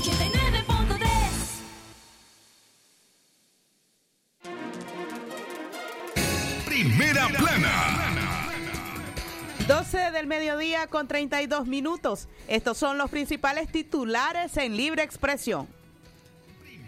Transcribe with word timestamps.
89.3 0.00 1.04
Primera 6.64 7.28
plana. 7.28 8.06
12 9.68 10.10
del 10.12 10.26
mediodía 10.26 10.86
con 10.86 11.06
32 11.06 11.66
minutos. 11.66 12.28
Estos 12.48 12.78
son 12.78 12.96
los 12.96 13.10
principales 13.10 13.70
titulares 13.70 14.56
en 14.56 14.74
libre 14.74 15.02
expresión. 15.02 15.68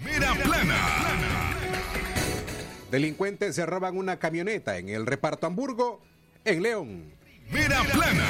Primera 0.02 0.34
plana. 0.34 0.78
Delincuentes 2.90 3.54
se 3.54 3.66
roban 3.66 3.98
una 3.98 4.18
camioneta 4.18 4.78
en 4.78 4.88
el 4.88 5.04
reparto 5.04 5.46
Hamburgo, 5.46 6.00
en 6.46 6.62
León. 6.62 7.12
Primera 7.52 7.82
plana. 7.84 8.24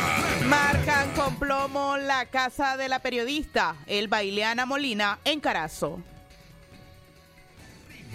Marcan 0.48 1.12
con 1.12 1.36
plomo 1.36 1.96
la 1.96 2.26
casa 2.26 2.76
de 2.76 2.88
la 2.88 2.98
periodista 2.98 3.76
Elba 3.86 4.24
Ileana 4.24 4.66
Molina 4.66 5.20
en 5.24 5.38
Carazo. 5.38 6.00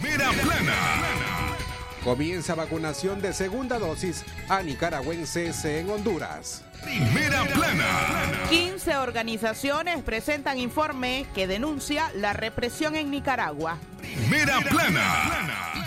Primera 0.01 0.31
plana. 0.31 0.75
Comienza 2.03 2.55
vacunación 2.55 3.21
de 3.21 3.31
segunda 3.31 3.79
dosis 3.79 4.25
a 4.49 4.61
nicaragüenses 4.61 5.63
en 5.63 5.89
Honduras. 5.89 6.65
Primera 6.83 7.45
plana. 7.45 7.85
15 8.49 8.97
organizaciones 8.97 10.03
presentan 10.03 10.59
informe 10.59 11.25
que 11.33 11.47
denuncia 11.47 12.11
la 12.15 12.33
represión 12.33 12.97
en 12.97 13.11
Nicaragua. 13.11 13.77
Primera 14.01 14.59
plana. 14.59 15.86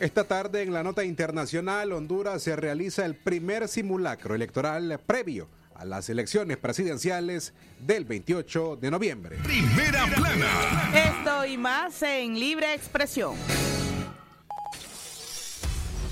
Esta 0.00 0.24
tarde 0.24 0.62
en 0.62 0.74
la 0.74 0.82
nota 0.82 1.04
internacional, 1.04 1.92
Honduras 1.92 2.42
se 2.42 2.54
realiza 2.54 3.06
el 3.06 3.14
primer 3.14 3.66
simulacro 3.66 4.34
electoral 4.34 5.00
previo 5.06 5.48
a 5.74 5.86
las 5.86 6.10
elecciones 6.10 6.58
presidenciales 6.58 7.54
del 7.80 8.04
28 8.04 8.76
de 8.76 8.90
noviembre. 8.90 9.38
Primera 9.42 10.06
plana. 10.06 10.92
Esto 10.94 11.46
y 11.46 11.56
más 11.56 12.02
en 12.02 12.38
libre 12.38 12.74
expresión. 12.74 13.36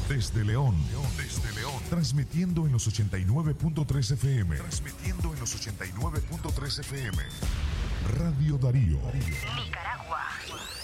Desde 0.09 0.45
León. 0.45 0.75
Desde 1.17 1.53
León. 1.55 1.83
Transmitiendo 1.91 2.67
en 2.67 2.73
los 2.73 2.89
89.3 2.89 4.13
FM. 4.13 4.57
Transmitiendo 4.57 5.33
en 5.33 5.41
los 5.41 5.67
89.3 5.67 6.81
FM. 6.81 7.23
Radio 8.19 8.59
Darío. 8.59 8.99
Con 8.99 10.84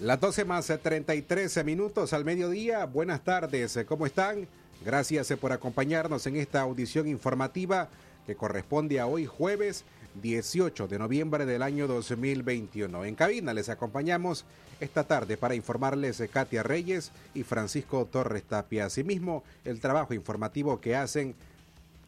Las 0.00 0.18
12 0.18 0.46
más 0.46 0.70
eh, 0.70 0.78
33 0.78 1.62
minutos 1.62 2.14
al 2.14 2.24
mediodía. 2.24 2.86
Buenas 2.86 3.22
tardes, 3.22 3.76
eh, 3.76 3.84
¿cómo 3.84 4.06
están? 4.06 4.48
Gracias 4.82 5.30
eh, 5.30 5.36
por 5.36 5.52
acompañarnos 5.52 6.26
en 6.26 6.36
esta 6.36 6.62
audición 6.62 7.06
informativa 7.06 7.90
que 8.26 8.34
corresponde 8.34 8.98
a 8.98 9.06
hoy 9.06 9.26
jueves 9.26 9.84
18 10.22 10.88
de 10.88 10.98
noviembre 10.98 11.44
del 11.44 11.62
año 11.62 11.86
2021. 11.86 13.04
En 13.04 13.14
cabina 13.14 13.52
les 13.52 13.68
acompañamos 13.68 14.46
esta 14.80 15.04
tarde 15.04 15.36
para 15.36 15.54
informarles 15.54 16.22
Katia 16.32 16.62
Reyes 16.62 17.12
y 17.34 17.42
Francisco 17.42 18.06
Torres 18.06 18.44
Tapia. 18.44 18.86
Asimismo, 18.86 19.44
el 19.66 19.80
trabajo 19.80 20.14
informativo 20.14 20.80
que 20.80 20.96
hacen 20.96 21.34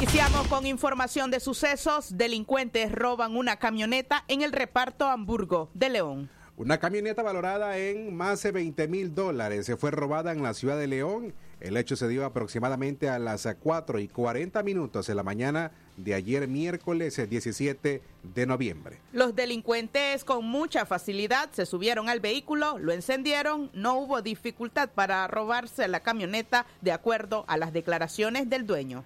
Iniciamos 0.00 0.48
con 0.48 0.66
información 0.66 1.30
de 1.30 1.38
sucesos. 1.40 2.16
Delincuentes 2.16 2.92
roban 2.92 3.36
una 3.36 3.56
camioneta 3.56 4.24
en 4.28 4.42
el 4.42 4.52
reparto 4.52 5.08
Hamburgo 5.08 5.70
de 5.72 5.88
León. 5.88 6.30
Una 6.56 6.78
camioneta 6.78 7.24
valorada 7.24 7.78
en 7.78 8.14
más 8.14 8.40
de 8.44 8.52
20 8.52 8.86
mil 8.86 9.12
dólares 9.12 9.66
se 9.66 9.76
fue 9.76 9.90
robada 9.90 10.30
en 10.30 10.44
la 10.44 10.54
ciudad 10.54 10.78
de 10.78 10.86
León. 10.86 11.34
El 11.58 11.76
hecho 11.76 11.96
se 11.96 12.06
dio 12.06 12.24
aproximadamente 12.24 13.08
a 13.08 13.18
las 13.18 13.48
4 13.60 13.98
y 13.98 14.06
40 14.06 14.62
minutos 14.62 15.08
de 15.08 15.16
la 15.16 15.24
mañana 15.24 15.72
de 15.96 16.14
ayer 16.14 16.46
miércoles 16.46 17.20
17 17.28 18.02
de 18.22 18.46
noviembre. 18.46 19.00
Los 19.12 19.34
delincuentes 19.34 20.22
con 20.22 20.44
mucha 20.44 20.86
facilidad 20.86 21.50
se 21.50 21.66
subieron 21.66 22.08
al 22.08 22.20
vehículo, 22.20 22.78
lo 22.78 22.92
encendieron, 22.92 23.72
no 23.74 23.98
hubo 23.98 24.22
dificultad 24.22 24.90
para 24.90 25.26
robarse 25.26 25.88
la 25.88 26.00
camioneta 26.00 26.66
de 26.82 26.92
acuerdo 26.92 27.44
a 27.48 27.56
las 27.56 27.72
declaraciones 27.72 28.48
del 28.48 28.64
dueño. 28.64 29.04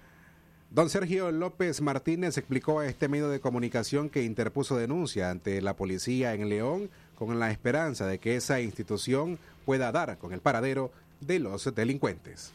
Don 0.71 0.87
Sergio 0.87 1.31
López 1.31 1.81
Martínez 1.81 2.37
explicó 2.37 2.79
a 2.79 2.85
este 2.85 3.07
medio 3.07 3.27
de 3.29 3.39
comunicación 3.39 4.07
que 4.07 4.21
interpuso 4.21 4.77
denuncia 4.77 5.31
ante 5.31 5.63
la 5.63 5.75
policía 5.75 6.35
en 6.35 6.47
León 6.47 6.91
con 7.19 7.37
la 7.37 7.51
esperanza 7.51 8.07
de 8.07 8.17
que 8.17 8.35
esa 8.35 8.61
institución 8.61 9.37
pueda 9.65 9.91
dar 9.91 10.17
con 10.17 10.33
el 10.33 10.39
paradero 10.39 10.91
de 11.19 11.39
los 11.39 11.75
delincuentes. 11.75 12.51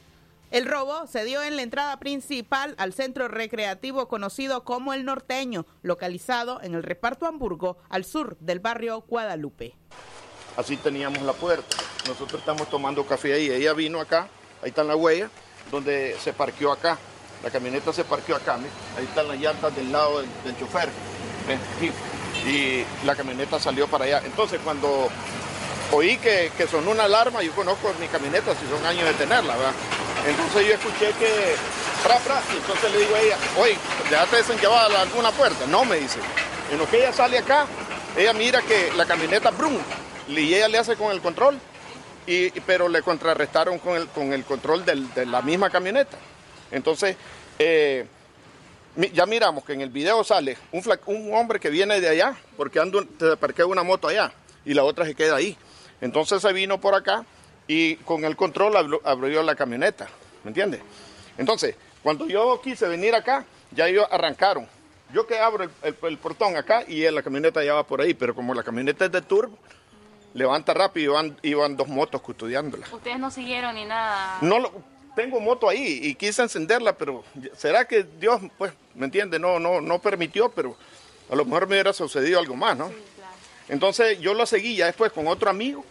El 0.51 0.67
robo 0.67 1.07
se 1.07 1.25
dio 1.25 1.43
en 1.43 1.57
la 1.57 1.63
entrada 1.63 1.99
principal 1.99 2.75
al 2.79 2.93
centro 2.93 3.29
recreativo 3.29 4.09
conocido 4.09 4.65
como 4.65 4.95
El 4.95 5.05
Norteño, 5.05 5.67
localizado 5.83 6.63
en 6.63 6.75
el 6.75 6.83
reparto 6.83 7.27
Hamburgo, 7.27 7.77
al 7.89 8.05
sur 8.05 8.37
del 8.39 8.61
barrio 8.61 9.05
Guadalupe. 9.09 9.75
Así 10.57 10.77
teníamos 10.77 11.23
la 11.23 11.33
puerta. 11.33 11.77
Nosotros 12.07 12.41
estamos 12.41 12.71
tomando 12.71 13.05
café 13.05 13.35
ahí. 13.35 13.51
Ella 13.51 13.73
vino 13.73 14.01
acá, 14.01 14.29
ahí 14.63 14.69
está 14.69 14.85
la 14.85 14.95
huella, 14.95 15.29
donde 15.71 16.17
se 16.21 16.33
parqueó 16.33 16.73
acá. 16.73 16.99
La 17.43 17.51
camioneta 17.51 17.93
se 17.93 18.05
parqueó 18.05 18.37
acá, 18.37 18.55
ahí 18.97 19.05
están 19.05 19.29
las 19.29 19.39
llantas 19.39 19.75
del 19.75 19.91
lado 19.91 20.21
del, 20.21 20.29
del 20.45 20.57
chofer. 20.57 20.89
Y, 22.47 22.85
la 23.05 23.15
camioneta 23.15 23.59
salió 23.59 23.87
para 23.89 24.05
allá. 24.05 24.23
Entonces 24.25 24.61
cuando 24.65 25.09
oí 25.93 26.17
que, 26.19 26.51
que 26.57 26.67
sonó 26.67 26.91
una 26.91 27.05
alarma, 27.05 27.43
yo 27.43 27.53
conozco 27.53 27.93
mi 28.01 28.09
camioneta, 28.09 28.55
si 28.55 28.67
son 28.69 28.85
años 28.87 29.07
de 29.07 29.15
tenerla, 29.15 29.57
¿verdad? 29.57 29.73
Entonces 30.27 30.67
yo 30.67 30.75
escuché 30.75 31.13
que, 31.19 31.55
fra, 32.03 32.19
fra, 32.19 32.43
y 32.53 32.57
entonces 32.57 32.93
le 32.93 32.99
digo 32.99 33.15
a 33.15 33.21
ella, 33.21 33.37
oye, 33.59 33.77
déjate 34.09 34.37
desenllevada 34.37 35.03
alguna 35.03 35.31
puerta. 35.33 35.67
No, 35.67 35.85
me 35.85 35.97
dice. 35.97 36.19
En 36.73 36.79
lo 36.79 36.89
que 36.89 36.99
ella 36.99 37.13
sale 37.13 37.39
acá, 37.39 37.67
ella 38.17 38.33
mira 38.33 38.63
que 38.63 38.91
la 38.97 39.05
camioneta, 39.05 39.51
brum, 39.51 39.77
y 40.29 40.55
ella 40.55 40.69
le 40.69 40.79
hace 40.79 40.97
con 40.97 41.13
el 41.13 41.21
control, 41.21 41.59
y, 42.27 42.51
pero 42.61 42.89
le 42.89 43.03
contrarrestaron 43.03 43.79
con 43.79 43.97
el, 43.97 44.09
con 44.09 44.33
el 44.33 44.45
control 44.45 44.85
de 44.85 45.27
la 45.27 45.43
misma 45.43 45.69
camioneta. 45.69 46.17
Entonces, 46.71 47.17
eh, 47.59 48.07
ya 49.13 49.27
miramos 49.27 49.65
que 49.65 49.73
en 49.73 49.81
el 49.81 49.91
video 49.91 50.23
sale 50.25 50.57
un, 50.73 50.83
un 51.07 51.35
hombre 51.35 51.61
que 51.61 51.71
viene 51.71 52.01
de 52.01 52.09
allá, 52.09 52.37
porque 52.57 52.81
ando, 52.81 53.05
parquea 53.39 53.67
una 53.67 53.83
moto 53.83 54.09
allá, 54.09 54.33
y 54.65 54.75
la 54.75 54.85
otra 54.85 55.05
se 55.05 55.15
queda 55.15 55.37
ahí. 55.37 55.57
Entonces 56.01 56.43
se 56.43 56.53
vino 56.53 56.81
por 56.81 56.95
acá 56.95 57.25
y 57.67 57.97
con 57.97 58.25
el 58.25 58.37
control 58.37 59.01
abrió 59.05 59.43
la 59.43 59.55
camioneta, 59.55 60.09
¿me 60.43 60.51
entiendes? 60.51 60.81
Entonces, 61.39 61.77
Cuando 62.03 62.27
yo 62.27 62.61
quise 62.63 62.87
venir 62.87 63.15
acá, 63.15 63.47
ya 63.71 63.89
ellos 63.89 64.07
arrancaron. 64.11 64.69
Yo 65.15 65.27
que 65.27 65.39
abro 65.39 65.71
el, 65.83 66.19
portón 66.19 66.55
acá 66.55 66.85
y 66.87 67.11
la 67.11 67.23
camioneta 67.23 67.65
ya 67.65 67.73
va 67.73 67.87
por 67.87 68.03
ahí, 68.03 68.13
pero 68.13 68.35
como 68.35 68.53
la 68.53 68.63
camioneta 68.63 69.07
es 69.07 69.13
de 69.13 69.23
turbo, 69.23 69.57
levanta 70.35 70.75
rápido 70.75 71.15
y 71.41 71.49
iban, 71.49 71.77
dos 71.77 71.89
motos 71.89 72.21
custodiándola. 72.21 72.87
¿Ustedes 72.93 73.19
no 73.19 73.31
siguieron 73.31 73.75
ni 73.75 73.87
nada? 73.87 74.37
No, 74.43 74.71
tengo 75.15 75.41
moto 75.41 75.69
ahí 75.69 76.01
y 76.03 76.15
quise 76.15 76.43
encenderla, 76.43 76.97
pero 76.97 77.25
será 77.57 77.87
que 77.87 78.05
Dios, 78.19 78.41
pues, 78.59 78.73
¿me 78.95 79.07
entiende? 79.07 79.39
No, 79.39 79.59
no, 79.59 79.81
no 79.81 79.99
permitió, 79.99 80.51
pero 80.51 80.77
a 81.31 81.37
lo 81.37 81.45
mejor 81.45 81.67
me 81.67 81.75
hubiera 81.75 81.93
sucedido 81.93 82.39
algo 82.39 82.57
más, 82.57 82.77
¿no? 82.77 82.91
Entonces 83.69 84.21
yo 84.21 84.35
lo 84.35 84.45
seguí 84.47 84.77
ya 84.77 84.87
después 84.87 85.13
con 85.13 85.27
otro 85.27 85.49
amigo 85.49 85.85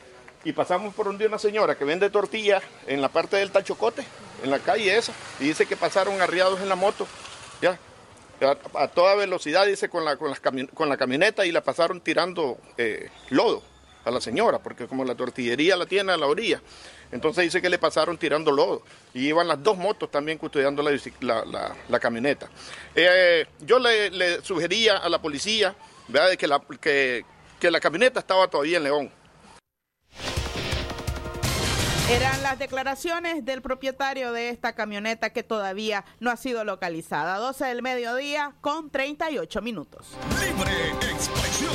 y 0.43 0.51
pasamos 0.51 0.93
por 0.93 1.07
un 1.07 1.17
día 1.17 1.27
una 1.27 1.39
señora 1.39 1.75
que 1.75 1.85
vende 1.85 2.09
tortillas 2.09 2.61
en 2.85 3.01
la 3.01 3.09
parte 3.09 3.37
del 3.37 3.51
Tachocote, 3.51 4.03
en 4.43 4.51
la 4.51 4.59
calle 4.59 4.95
esa, 4.95 5.13
y 5.39 5.45
dice 5.45 5.65
que 5.65 5.75
pasaron 5.77 6.21
arriados 6.21 6.59
en 6.61 6.69
la 6.69 6.75
moto, 6.75 7.07
ya, 7.61 7.79
a, 8.75 8.87
toda 8.89 9.15
velocidad, 9.15 9.65
dice, 9.65 9.89
con 9.89 10.03
la, 10.03 10.17
con, 10.17 10.33
con 10.73 10.89
la 10.89 10.97
camioneta 10.97 11.45
y 11.45 11.51
la 11.51 11.61
pasaron 11.61 12.01
tirando 12.01 12.57
eh, 12.77 13.09
lodo 13.29 13.63
a 14.05 14.11
la 14.11 14.19
señora, 14.19 14.59
porque 14.59 14.87
como 14.87 15.05
la 15.05 15.15
tortillería 15.15 15.77
la 15.77 15.85
tiene 15.85 16.11
a 16.11 16.17
la 16.17 16.27
orilla, 16.27 16.61
entonces 17.13 17.43
dice 17.43 17.61
que 17.61 17.69
le 17.69 17.77
pasaron 17.77 18.17
tirando 18.17 18.51
lodo 18.51 18.83
y 19.13 19.27
iban 19.27 19.47
las 19.47 19.61
dos 19.61 19.77
motos 19.77 20.09
también 20.09 20.37
custodiando 20.37 20.83
la, 20.83 21.75
la, 21.87 21.99
camioneta. 21.99 22.49
Eh, 22.95 23.45
yo 23.61 23.79
le, 23.79 24.41
sugería 24.41 24.97
a 24.97 25.09
la 25.09 25.21
policía 25.21 25.75
¿verdad? 26.07 26.35
Que, 26.35 26.47
la, 26.47 26.59
que, 26.81 27.23
que 27.59 27.71
la 27.71 27.79
camioneta 27.79 28.19
estaba 28.19 28.47
todavía 28.47 28.77
en 28.77 28.83
León. 28.83 29.11
Eran 32.09 32.43
las 32.43 32.59
declaraciones 32.59 33.45
del 33.45 33.61
propietario 33.61 34.33
de 34.33 34.49
esta 34.49 34.75
camioneta 34.75 35.29
que 35.31 35.41
todavía 35.41 36.03
no 36.19 36.31
ha 36.31 36.35
sido 36.35 36.65
localizada. 36.65 37.37
12 37.37 37.65
del 37.65 37.81
mediodía 37.81 38.53
con 38.59 38.89
38 38.89 39.61
minutos. 39.61 40.09
Libre 40.41 40.89
expresión. 41.11 41.71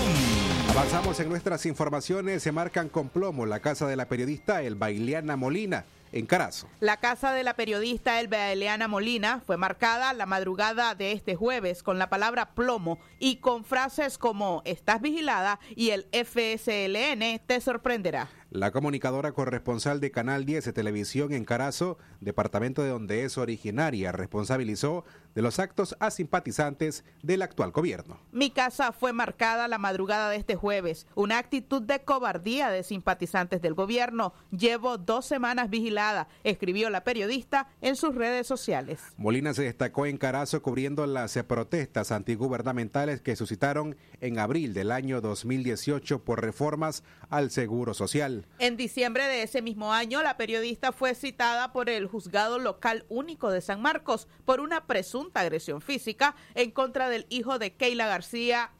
Avanzamos 0.78 1.18
en 1.18 1.28
nuestras 1.28 1.66
informaciones. 1.66 2.40
Se 2.40 2.52
marcan 2.52 2.88
con 2.88 3.08
plomo 3.08 3.46
la 3.46 3.58
casa 3.58 3.88
de 3.88 3.96
la 3.96 4.06
periodista 4.06 4.62
El 4.62 4.76
Bailiana 4.76 5.34
Molina 5.34 5.84
en 6.12 6.26
Carazo. 6.26 6.68
La 6.80 6.98
casa 6.98 7.32
de 7.32 7.42
la 7.42 7.54
periodista 7.54 8.20
Elba 8.20 8.52
Eleana 8.52 8.88
Molina 8.88 9.42
fue 9.44 9.56
marcada 9.56 10.12
la 10.12 10.26
madrugada 10.26 10.94
de 10.94 11.12
este 11.12 11.34
jueves 11.34 11.82
con 11.82 11.98
la 11.98 12.08
palabra 12.08 12.54
plomo 12.54 12.98
y 13.18 13.36
con 13.36 13.64
frases 13.64 14.18
como 14.18 14.62
estás 14.64 15.00
vigilada 15.00 15.58
y 15.74 15.90
el 15.90 16.06
FSLN 16.12 17.40
te 17.46 17.60
sorprenderá. 17.60 18.28
La 18.50 18.70
comunicadora 18.70 19.32
corresponsal 19.32 20.00
de 20.00 20.10
Canal 20.10 20.46
10 20.46 20.64
de 20.66 20.72
Televisión 20.72 21.32
en 21.34 21.44
Carazo, 21.44 21.98
departamento 22.20 22.82
de 22.82 22.88
donde 22.88 23.24
es 23.24 23.36
originaria, 23.36 24.10
responsabilizó 24.10 25.04
de 25.34 25.42
los 25.42 25.58
actos 25.58 25.96
a 26.00 26.10
simpatizantes 26.10 27.04
del 27.22 27.42
actual 27.42 27.70
gobierno. 27.70 28.18
Mi 28.32 28.50
casa 28.50 28.92
fue 28.92 29.12
marcada 29.12 29.68
la 29.68 29.78
madrugada 29.78 30.30
de 30.30 30.36
este 30.36 30.56
jueves. 30.56 31.06
Una 31.14 31.38
actitud 31.38 31.82
de 31.82 32.00
cobardía 32.00 32.70
de 32.70 32.82
simpatizantes 32.82 33.62
del 33.62 33.74
gobierno. 33.74 34.32
Llevo 34.50 34.98
dos 34.98 35.26
semanas 35.26 35.70
vigilada, 35.70 36.28
escribió 36.44 36.90
la 36.90 37.04
periodista 37.04 37.68
en 37.80 37.96
sus 37.96 38.14
redes 38.14 38.46
sociales. 38.46 39.00
Molina 39.16 39.54
se 39.54 39.62
destacó 39.62 40.06
en 40.06 40.18
Carazo 40.18 40.62
cubriendo 40.62 41.06
las 41.06 41.38
protestas 41.46 42.10
antigubernamentales 42.10 43.20
que 43.20 43.36
suscitaron 43.36 43.96
en 44.20 44.38
abril 44.38 44.74
del 44.74 44.90
año 44.90 45.20
2018 45.20 46.24
por 46.24 46.42
reformas 46.42 47.04
al 47.30 47.50
Seguro 47.50 47.94
Social. 47.94 48.46
En 48.58 48.76
diciembre 48.76 49.26
de 49.26 49.42
ese 49.42 49.62
mismo 49.62 49.92
año, 49.92 50.22
la 50.22 50.36
periodista 50.36 50.92
fue 50.92 51.14
citada 51.14 51.72
por 51.72 51.90
el 51.90 52.06
juzgado 52.06 52.58
local 52.58 53.04
único 53.08 53.50
de 53.50 53.60
San 53.60 53.82
Marcos 53.82 54.26
por 54.44 54.60
una 54.60 54.86
presunta 54.86 55.17
agresión 55.34 55.80
física 55.80 56.34
en 56.54 56.70
contra 56.70 57.08
del 57.08 57.26
hijo 57.28 57.58
de 57.58 57.74
Keila 57.74 58.06
García 58.06 58.70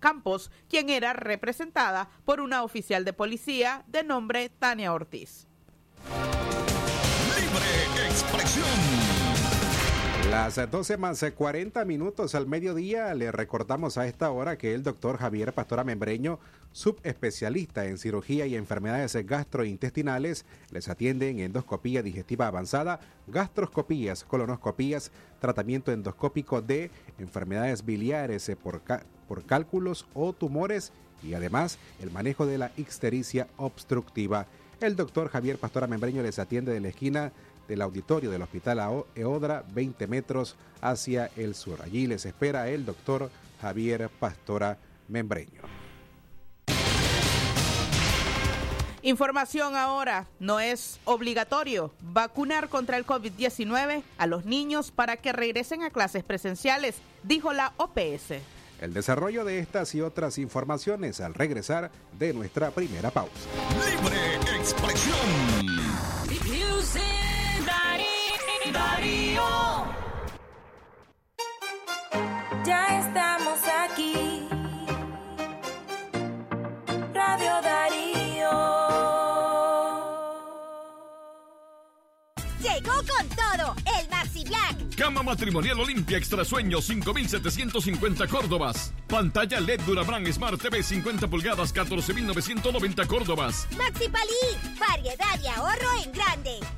Campos, 0.00 0.50
quien 0.68 0.90
era 0.90 1.12
representada 1.12 2.08
por 2.24 2.40
una 2.40 2.62
oficial 2.62 3.04
de 3.04 3.12
policía 3.12 3.84
de 3.88 4.04
nombre 4.04 4.48
Tania 4.48 4.92
Ortiz. 4.92 5.46
Libre 7.36 8.08
expresión. 8.08 9.08
Las 10.30 10.70
12 10.70 10.98
más 10.98 11.24
40 11.34 11.86
minutos 11.86 12.34
al 12.34 12.46
mediodía 12.46 13.14
le 13.14 13.32
recordamos 13.32 13.96
a 13.96 14.06
esta 14.06 14.30
hora 14.30 14.58
que 14.58 14.74
el 14.74 14.82
doctor 14.82 15.16
Javier 15.16 15.54
Pastora 15.54 15.84
Membreño, 15.84 16.38
subespecialista 16.72 17.86
en 17.86 17.98
cirugía 17.98 18.46
y 18.46 18.54
enfermedades 18.54 19.14
gastrointestinales, 19.26 20.44
les 20.70 20.88
atiende 20.88 21.30
en 21.30 21.40
endoscopía 21.40 22.02
digestiva 22.02 22.46
avanzada, 22.46 23.00
gastroscopías, 23.26 24.24
colonoscopías, 24.24 25.10
tratamiento 25.40 25.92
endoscópico 25.92 26.62
de 26.62 26.90
enfermedades 27.18 27.84
biliares 27.84 28.50
por, 28.62 28.82
por 29.26 29.44
cálculos 29.44 30.06
o 30.14 30.32
tumores 30.32 30.92
y 31.22 31.34
además 31.34 31.78
el 32.00 32.10
manejo 32.10 32.46
de 32.46 32.58
la 32.58 32.72
ixtericia 32.76 33.48
obstructiva. 33.56 34.46
El 34.80 34.94
doctor 34.94 35.28
Javier 35.28 35.58
Pastora 35.58 35.86
Membreño 35.86 36.22
les 36.22 36.38
atiende 36.38 36.72
de 36.72 36.80
la 36.80 36.88
esquina 36.88 37.32
del 37.66 37.82
auditorio 37.82 38.30
del 38.30 38.42
Hospital 38.42 39.04
Eodra, 39.14 39.64
20 39.74 40.06
metros 40.06 40.56
hacia 40.80 41.30
el 41.36 41.54
sur. 41.54 41.82
Allí 41.82 42.06
les 42.06 42.24
espera 42.24 42.68
el 42.68 42.86
doctor 42.86 43.30
Javier 43.60 44.08
Pastora 44.18 44.78
Membreño. 45.08 45.77
Información 49.08 49.74
ahora, 49.74 50.26
no 50.38 50.60
es 50.60 51.00
obligatorio 51.06 51.90
vacunar 52.12 52.68
contra 52.68 52.98
el 52.98 53.06
COVID-19 53.06 54.02
a 54.18 54.26
los 54.26 54.44
niños 54.44 54.90
para 54.90 55.16
que 55.16 55.32
regresen 55.32 55.82
a 55.82 55.88
clases 55.88 56.22
presenciales, 56.22 56.96
dijo 57.22 57.54
la 57.54 57.72
OPS. 57.78 58.42
El 58.82 58.92
desarrollo 58.92 59.46
de 59.46 59.60
estas 59.60 59.94
y 59.94 60.02
otras 60.02 60.36
informaciones 60.36 61.22
al 61.22 61.32
regresar 61.32 61.90
de 62.18 62.34
nuestra 62.34 62.70
primera 62.70 63.10
pausa. 63.10 63.32
Libre 63.80 64.58
expresión. 64.58 65.88
Matrimonial 85.22 85.80
Olimpia 85.80 86.18
Extra 86.18 86.44
Sueño 86.44 86.80
5750 86.80 88.26
Córdobas. 88.26 88.92
Pantalla 89.06 89.60
LED 89.60 89.80
Durabran 89.82 90.30
Smart 90.32 90.60
TV 90.60 90.82
50 90.82 91.28
pulgadas 91.28 91.72
14990 91.72 93.06
Córdobas. 93.06 93.68
Maxi 93.76 94.08
Palí. 94.08 94.78
Variedad 94.78 95.40
y 95.42 95.46
ahorro 95.48 96.02
en 96.04 96.12
grande. 96.12 96.77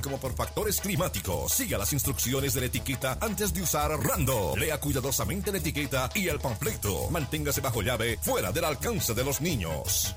como 0.00 0.18
por 0.18 0.34
factores 0.34 0.80
climáticos. 0.80 1.52
Siga 1.52 1.78
las 1.78 1.92
instrucciones 1.92 2.54
de 2.54 2.60
la 2.60 2.66
etiqueta 2.66 3.18
antes 3.20 3.52
de 3.52 3.62
usar 3.62 3.90
Rando. 3.90 4.54
Lea 4.56 4.78
cuidadosamente 4.78 5.52
la 5.52 5.58
etiqueta 5.58 6.10
y 6.14 6.28
el 6.28 6.38
panfleto. 6.38 7.10
Manténgase 7.10 7.60
bajo 7.60 7.82
llave, 7.82 8.18
fuera 8.22 8.52
del 8.52 8.64
alcance 8.64 9.14
de 9.14 9.24
los 9.24 9.40
niños. 9.40 10.14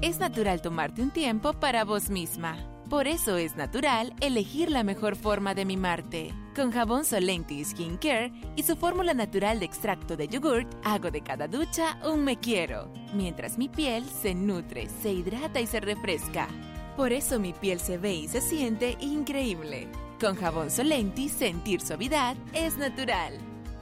Es 0.00 0.18
natural 0.18 0.60
tomarte 0.60 1.02
un 1.02 1.10
tiempo 1.10 1.52
para 1.54 1.84
vos 1.84 2.10
misma. 2.10 2.56
Por 2.90 3.08
eso 3.08 3.38
es 3.38 3.56
natural 3.56 4.14
elegir 4.20 4.70
la 4.70 4.84
mejor 4.84 5.16
forma 5.16 5.54
de 5.54 5.64
mimarte. 5.64 6.34
Con 6.54 6.70
jabón 6.70 7.04
Solenti 7.04 7.64
Skin 7.64 7.96
Care 7.96 8.30
y 8.56 8.62
su 8.62 8.76
fórmula 8.76 9.14
natural 9.14 9.58
de 9.58 9.66
extracto 9.66 10.16
de 10.16 10.28
yogurt, 10.28 10.68
hago 10.84 11.10
de 11.10 11.22
cada 11.22 11.48
ducha 11.48 11.98
un 12.04 12.24
me 12.24 12.38
quiero, 12.38 12.92
mientras 13.14 13.56
mi 13.56 13.68
piel 13.68 14.04
se 14.22 14.34
nutre, 14.34 14.88
se 15.02 15.12
hidrata 15.12 15.60
y 15.60 15.66
se 15.66 15.80
refresca. 15.80 16.48
Por 16.96 17.12
eso 17.12 17.40
mi 17.40 17.52
piel 17.52 17.80
se 17.80 17.98
ve 17.98 18.14
y 18.14 18.28
se 18.28 18.40
siente 18.40 18.96
increíble. 19.00 19.88
Con 20.20 20.36
jabón 20.36 20.70
Solenti, 20.70 21.28
sentir 21.28 21.80
suavidad 21.80 22.36
es 22.52 22.76
natural. 22.76 23.36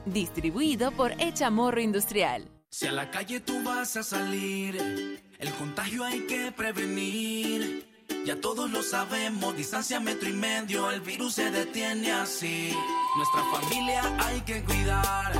Distribuido 0.05 0.91
por 0.91 1.11
Echamorro 1.21 1.79
Industrial. 1.79 2.49
Si 2.71 2.87
a 2.87 2.91
la 2.91 3.11
calle 3.11 3.39
tú 3.39 3.63
vas 3.63 3.95
a 3.97 4.03
salir, 4.03 5.21
el 5.37 5.53
contagio 5.59 6.03
hay 6.03 6.21
que 6.21 6.51
prevenir. 6.51 7.87
Ya 8.25 8.41
todos 8.41 8.71
lo 8.71 8.81
sabemos, 8.81 9.55
distancia 9.55 9.99
metro 9.99 10.27
y 10.27 10.33
medio, 10.33 10.89
el 10.89 11.01
virus 11.01 11.35
se 11.35 11.51
detiene 11.51 12.11
así. 12.11 12.71
Nuestra 13.15 13.43
familia 13.51 14.01
hay 14.25 14.41
que 14.41 14.63
cuidar, 14.63 15.33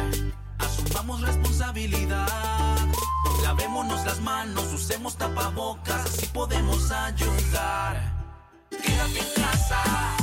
asumamos 0.60 1.22
responsabilidad. 1.22 2.77
Lavémonos 3.43 4.05
las 4.05 4.21
manos, 4.21 4.73
usemos 4.73 5.17
tapabocas, 5.17 6.05
así 6.05 6.25
podemos 6.27 6.89
ayudar. 6.91 8.13
Quédate 8.69 9.19
en 9.19 9.43
casa. 9.43 10.23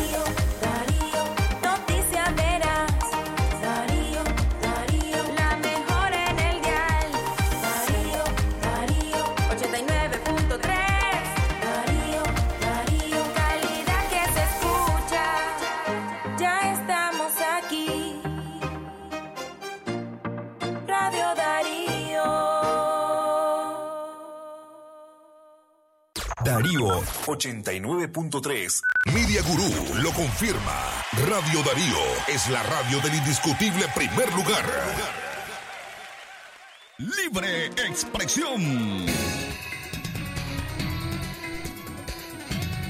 Darío 26.61 27.01
89.3. 27.25 28.81
Media 29.15 29.41
Gurú 29.41 30.03
lo 30.03 30.11
confirma. 30.11 30.91
Radio 31.27 31.63
Darío 31.63 31.97
es 32.27 32.47
la 32.51 32.61
radio 32.61 32.99
del 32.99 33.15
indiscutible 33.15 33.87
primer 33.95 34.31
lugar. 34.31 34.63
Libre 36.99 37.65
expresión. 37.65 39.07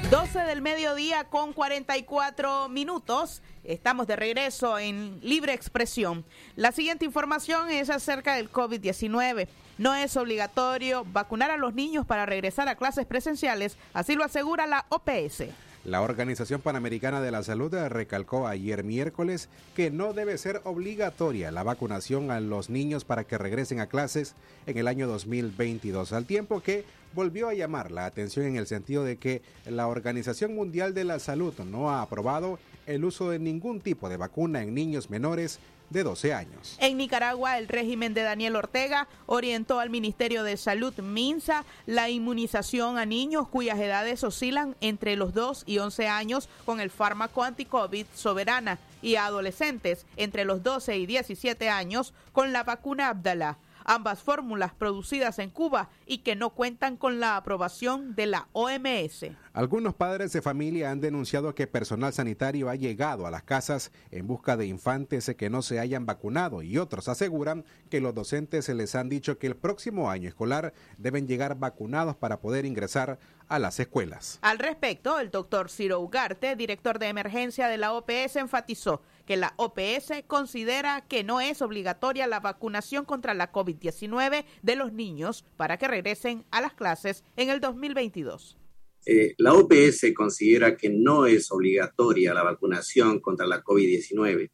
12 0.10 0.40
del 0.40 0.62
mediodía 0.62 1.24
con 1.30 1.54
44 1.54 2.68
minutos. 2.68 3.42
Estamos 3.64 4.06
de 4.08 4.18
regreso 4.18 4.78
en 4.78 5.22
Libre 5.22 5.54
Expresión. 5.54 6.26
La 6.58 6.74
siguiente 6.74 7.06
información 7.06 7.70
es 7.70 7.90
acerca 7.90 8.36
del 8.36 8.52
COVID-19. 8.52 9.48
No 9.82 9.96
es 9.96 10.16
obligatorio 10.16 11.08
vacunar 11.12 11.50
a 11.50 11.58
los 11.58 11.74
niños 11.74 12.06
para 12.06 12.28
regresar 12.28 12.70
a 12.70 12.76
clases 12.76 13.08
presenciales, 13.08 13.78
así 13.96 14.14
lo 14.14 14.24
asegura 14.24 14.68
la 14.68 14.86
OPS. 14.90 15.46
La 15.86 16.04
Organización 16.04 16.62
Panamericana 16.62 17.20
de 17.20 17.32
la 17.32 17.42
Salud 17.42 17.74
recalcó 17.90 18.48
ayer 18.48 18.84
miércoles 18.84 19.50
que 19.76 19.90
no 19.90 20.14
debe 20.14 20.38
ser 20.38 20.62
obligatoria 20.66 21.50
la 21.50 21.64
vacunación 21.64 22.30
a 22.30 22.40
los 22.40 22.70
niños 22.70 23.06
para 23.06 23.24
que 23.24 23.40
regresen 23.40 23.80
a 23.80 23.88
clases 23.88 24.36
en 24.68 24.78
el 24.78 24.88
año 24.88 25.08
2022, 25.08 26.14
al 26.14 26.26
tiempo 26.26 26.62
que 26.62 26.86
volvió 27.16 27.50
a 27.50 27.56
llamar 27.56 27.90
la 27.90 28.06
atención 28.06 28.46
en 28.46 28.58
el 28.58 28.68
sentido 28.68 29.04
de 29.04 29.18
que 29.18 29.42
la 29.66 29.88
Organización 29.88 30.54
Mundial 30.54 30.94
de 30.94 31.06
la 31.06 31.18
Salud 31.18 31.56
no 31.66 31.90
ha 31.90 32.04
aprobado 32.04 32.60
el 32.86 33.04
uso 33.04 33.32
de 33.32 33.40
ningún 33.40 33.82
tipo 33.82 34.10
de 34.10 34.18
vacuna 34.18 34.62
en 34.62 34.76
niños 34.76 35.10
menores 35.10 35.60
de 35.92 36.04
12 36.04 36.34
años. 36.34 36.78
En 36.80 36.98
Nicaragua, 36.98 37.58
el 37.58 37.68
régimen 37.68 38.14
de 38.14 38.24
Daniel 38.24 38.56
Ortega 38.56 39.08
orientó 39.26 39.80
al 39.80 39.90
Ministerio 39.90 40.44
de 40.44 40.58
Salud 40.58 40.94
MINSA 40.98 41.66
la 41.86 42.10
inmunización 42.10 42.98
a 42.98 43.06
niños 43.06 43.48
cuyas 43.48 43.78
edades 43.78 44.24
oscilan 44.24 44.76
entre 44.82 45.16
los 45.16 45.34
2 45.34 45.64
y 45.68 45.78
11 45.78 46.08
años 46.08 46.50
con 46.66 46.80
el 46.80 46.90
fármaco 46.90 47.44
anti-COVID 47.44 48.06
Soberana 48.16 48.80
y 49.02 49.16
a 49.16 49.26
adolescentes 49.26 50.06
entre 50.16 50.46
los 50.46 50.64
12 50.64 50.98
y 50.98 51.06
17 51.06 51.70
años 51.70 52.14
con 52.32 52.54
la 52.54 52.64
vacuna 52.64 53.10
Abdala. 53.10 53.58
Ambas 53.86 54.22
fórmulas 54.22 54.74
producidas 54.74 55.40
en 55.40 55.50
Cuba 55.50 55.90
y 56.06 56.20
que 56.20 56.36
no 56.36 56.52
cuentan 56.52 56.98
con 56.98 57.20
la 57.20 57.38
aprobación 57.38 58.16
de 58.16 58.26
la 58.26 58.48
OMS. 58.54 59.26
Algunos 59.54 59.94
padres 59.94 60.32
de 60.34 60.42
familia 60.42 60.92
han 60.92 61.02
denunciado 61.02 61.54
que 61.56 61.68
personal 61.68 62.14
sanitario 62.14 62.70
ha 62.70 62.76
llegado 62.76 63.28
a 63.28 63.32
las 63.32 63.44
casas 63.44 63.92
en 64.12 64.28
busca 64.28 64.58
de 64.58 64.68
infantes 64.68 65.32
que 65.38 65.50
no 65.50 65.62
se 65.62 65.80
hayan 65.80 66.06
vacunado 66.06 66.62
y 66.62 66.78
otros 66.78 67.08
aseguran 67.08 67.66
que 67.90 68.02
los 68.02 68.16
docentes 68.16 68.66
se 68.66 68.76
les 68.76 68.96
han 68.96 69.10
dicho 69.10 69.38
que 69.38 69.48
el 69.48 69.56
próximo 69.56 70.10
año 70.10 70.30
escolar 70.30 70.74
deben 70.98 71.28
llegar 71.28 71.58
vacunados 71.58 72.16
para 72.16 72.40
poder 72.40 72.66
ingresar 72.66 73.20
a 73.48 73.60
las 73.60 73.80
escuelas. 73.80 74.40
Al 74.42 74.60
respecto, 74.60 75.20
el 75.20 75.30
doctor 75.30 75.70
Ciro 75.70 76.00
Ugarte, 76.00 76.56
director 76.56 77.00
de 77.00 77.08
emergencia 77.08 77.68
de 77.68 77.78
la 77.78 77.94
OPS, 77.94 78.38
enfatizó 78.38 79.02
que 79.32 79.38
la 79.38 79.54
OPS 79.56 80.26
considera 80.28 81.08
que 81.08 81.24
no 81.24 81.40
es 81.40 81.62
obligatoria 81.62 82.28
la 82.28 82.42
vacunación 82.42 83.06
contra 83.06 83.34
la 83.34 83.54
COVID-19 83.54 84.44
de 84.62 84.76
los 84.76 84.92
niños 84.92 85.46
para 85.56 85.78
que 85.78 85.88
regresen 85.88 86.44
a 86.52 86.60
las 86.60 86.74
clases 86.74 87.24
en 87.38 87.50
el 87.50 87.62
2022. 87.62 88.58
Eh, 89.06 89.34
la 89.38 89.54
OPS 89.54 90.08
considera 90.14 90.76
que 90.76 90.90
no 90.90 91.28
es 91.28 91.50
obligatoria 91.50 92.34
la 92.34 92.44
vacunación 92.44 93.22
contra 93.22 93.48
la 93.48 93.64
COVID-19 93.64 94.52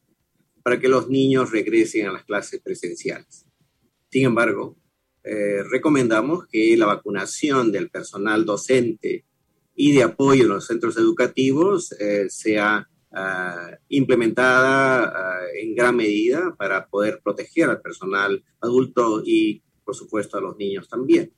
para 0.62 0.79
que 0.79 0.89
los 0.89 1.10
niños 1.10 1.50
regresen 1.50 2.05
a 2.05 2.12
las 2.12 2.24
clases 2.24 2.62
presenciales. 2.62 3.48
Sin 4.12 4.25
embargo, 4.25 4.77
eh, 5.24 5.63
recomendamos 5.72 6.46
que 6.46 6.77
la 6.77 6.86
vacunación 6.86 7.72
del 7.72 7.89
personal 7.89 8.46
docente 8.46 9.25
y 9.74 9.93
de 9.93 10.03
apoyo 10.03 10.43
en 10.43 10.50
los 10.50 10.67
centros 10.67 10.98
educativos 10.98 11.93
eh, 11.93 12.27
sea 12.29 12.88
ah, 13.13 13.71
implementada 13.89 15.05
ah, 15.05 15.39
en 15.61 15.75
gran 15.75 15.95
medida 15.95 16.55
para 16.57 16.87
poder 16.87 17.21
proteger 17.23 17.69
al 17.69 17.81
personal 17.81 18.43
adulto 18.61 19.21
y, 19.25 19.63
por 19.83 19.95
supuesto, 19.95 20.37
a 20.37 20.41
los 20.41 20.57
niños 20.57 20.87
también. 20.87 21.33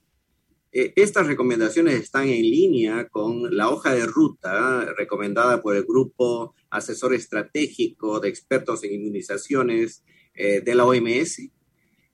Eh, 0.71 0.93
estas 0.95 1.25
recomendaciones 1.25 1.95
están 1.95 2.27
en 2.27 2.41
línea 2.43 3.07
con 3.09 3.55
la 3.55 3.69
hoja 3.69 3.93
de 3.95 4.05
ruta 4.05 4.93
recomendada 4.95 5.63
por 5.63 5.75
el 5.75 5.83
Grupo 5.83 6.53
Asesor 6.69 7.15
Estratégico 7.15 8.19
de 8.19 8.29
Expertos 8.29 8.83
en 8.83 8.93
Inmunizaciones 8.93 10.03
eh, 10.35 10.61
de 10.61 10.75
la 10.75 10.85
OMS. 10.85 11.49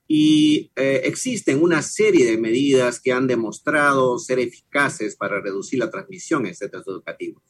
Y 0.08 0.72
eh, 0.76 1.02
existen 1.04 1.62
una 1.62 1.82
serie 1.82 2.26
de 2.26 2.38
medidas 2.38 3.02
que 3.02 3.12
han 3.12 3.28
demostrado 3.28 4.20
ser 4.20 4.40
eficaces 4.40 5.16
para 5.16 5.42
reducir 5.42 5.80
la 5.80 5.90
transmisión 5.90 6.46
en 6.46 6.56
centros 6.56 6.88
educativos. 6.88 7.44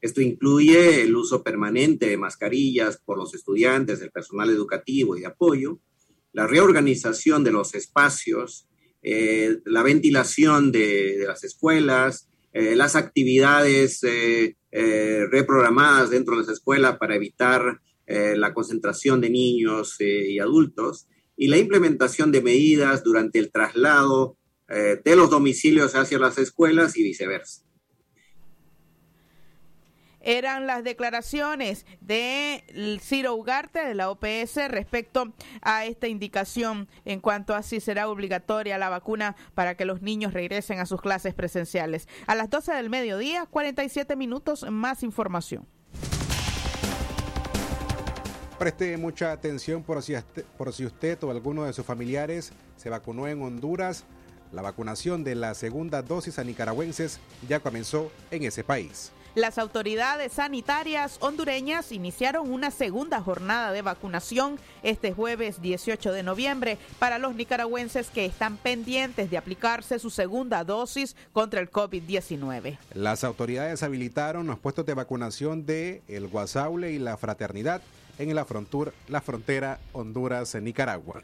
Esto 0.00 0.20
incluye 0.20 1.02
el 1.02 1.14
uso 1.14 1.42
permanente 1.42 2.06
de 2.06 2.16
mascarillas 2.16 3.00
por 3.04 3.18
los 3.18 3.34
estudiantes, 3.34 4.00
el 4.00 4.10
personal 4.10 4.50
educativo 4.50 5.16
y 5.16 5.20
de 5.20 5.26
apoyo, 5.26 5.80
la 6.32 6.46
reorganización 6.46 7.44
de 7.44 7.52
los 7.52 7.74
espacios 7.74 8.68
eh, 9.02 9.60
la 9.64 9.82
ventilación 9.82 10.72
de, 10.72 11.24
las 11.26 11.42
escuelas, 11.44 12.28
eh, 12.52 12.76
las 12.76 12.96
actividades 12.96 14.04
eh, 14.04 14.56
reprogramadas 15.30 16.10
dentro 16.10 16.34
de 16.34 16.42
las 16.42 16.50
escuelas 16.50 16.98
para 16.98 17.16
evitar 17.16 17.80
la 18.06 18.52
concentración 18.52 19.20
de 19.20 19.30
niños 19.30 19.94
y 20.00 20.40
adultos 20.40 21.06
y 21.36 21.46
la 21.46 21.58
implementación 21.58 22.32
de 22.32 22.42
medidas 22.42 23.04
durante 23.04 23.38
el 23.38 23.52
traslado 23.52 24.36
de 24.66 25.14
los 25.14 25.30
domicilios 25.30 25.94
hacia 25.94 26.18
las 26.18 26.36
escuelas 26.36 26.96
y 26.96 27.04
viceversa. 27.04 27.62
Eran 30.20 30.66
las 30.66 30.84
declaraciones 30.84 31.86
de 32.00 32.98
Ciro 33.00 33.34
Ugarte 33.34 33.84
de 33.84 33.94
la 33.94 34.10
OPS 34.10 34.68
respecto 34.68 35.32
a 35.62 35.84
esta 35.86 36.08
indicación 36.08 36.88
en 37.04 37.20
cuanto 37.20 37.54
a 37.54 37.62
si 37.62 37.80
será 37.80 38.08
obligatoria 38.08 38.78
la 38.78 38.88
vacuna 38.88 39.36
para 39.54 39.76
que 39.76 39.84
los 39.84 40.02
niños 40.02 40.32
regresen 40.32 40.78
a 40.78 40.86
sus 40.86 41.00
clases 41.00 41.34
presenciales. 41.34 42.08
A 42.26 42.34
las 42.34 42.50
12 42.50 42.72
del 42.72 42.90
mediodía, 42.90 43.46
47 43.46 44.16
minutos, 44.16 44.64
más 44.70 45.02
información. 45.02 45.66
Preste 48.58 48.98
mucha 48.98 49.32
atención 49.32 49.82
por 49.82 50.02
si, 50.02 50.14
por 50.58 50.72
si 50.74 50.84
usted 50.84 51.22
o 51.24 51.30
alguno 51.30 51.64
de 51.64 51.72
sus 51.72 51.86
familiares 51.86 52.52
se 52.76 52.90
vacunó 52.90 53.26
en 53.26 53.40
Honduras. 53.40 54.04
La 54.52 54.60
vacunación 54.60 55.24
de 55.24 55.34
la 55.34 55.54
segunda 55.54 56.02
dosis 56.02 56.38
a 56.38 56.44
nicaragüenses 56.44 57.20
ya 57.48 57.60
comenzó 57.60 58.12
en 58.30 58.42
ese 58.42 58.62
país. 58.62 59.12
Las 59.36 59.58
autoridades 59.58 60.32
sanitarias 60.32 61.18
hondureñas 61.20 61.92
iniciaron 61.92 62.50
una 62.50 62.72
segunda 62.72 63.20
jornada 63.20 63.70
de 63.70 63.80
vacunación 63.80 64.58
este 64.82 65.12
jueves 65.12 65.62
18 65.62 66.10
de 66.10 66.24
noviembre 66.24 66.78
para 66.98 67.18
los 67.18 67.36
nicaragüenses 67.36 68.10
que 68.10 68.26
están 68.26 68.56
pendientes 68.56 69.30
de 69.30 69.38
aplicarse 69.38 70.00
su 70.00 70.10
segunda 70.10 70.64
dosis 70.64 71.14
contra 71.32 71.60
el 71.60 71.70
COVID-19. 71.70 72.76
Las 72.94 73.22
autoridades 73.22 73.84
habilitaron 73.84 74.48
los 74.48 74.58
puestos 74.58 74.84
de 74.84 74.94
vacunación 74.94 75.64
de 75.64 76.02
El 76.08 76.26
Guasaule 76.26 76.90
y 76.90 76.98
La 76.98 77.16
Fraternidad 77.16 77.82
en 78.18 78.34
la, 78.34 78.44
la 79.08 79.20
frontera 79.20 79.78
Honduras-Nicaragua. 79.92 81.22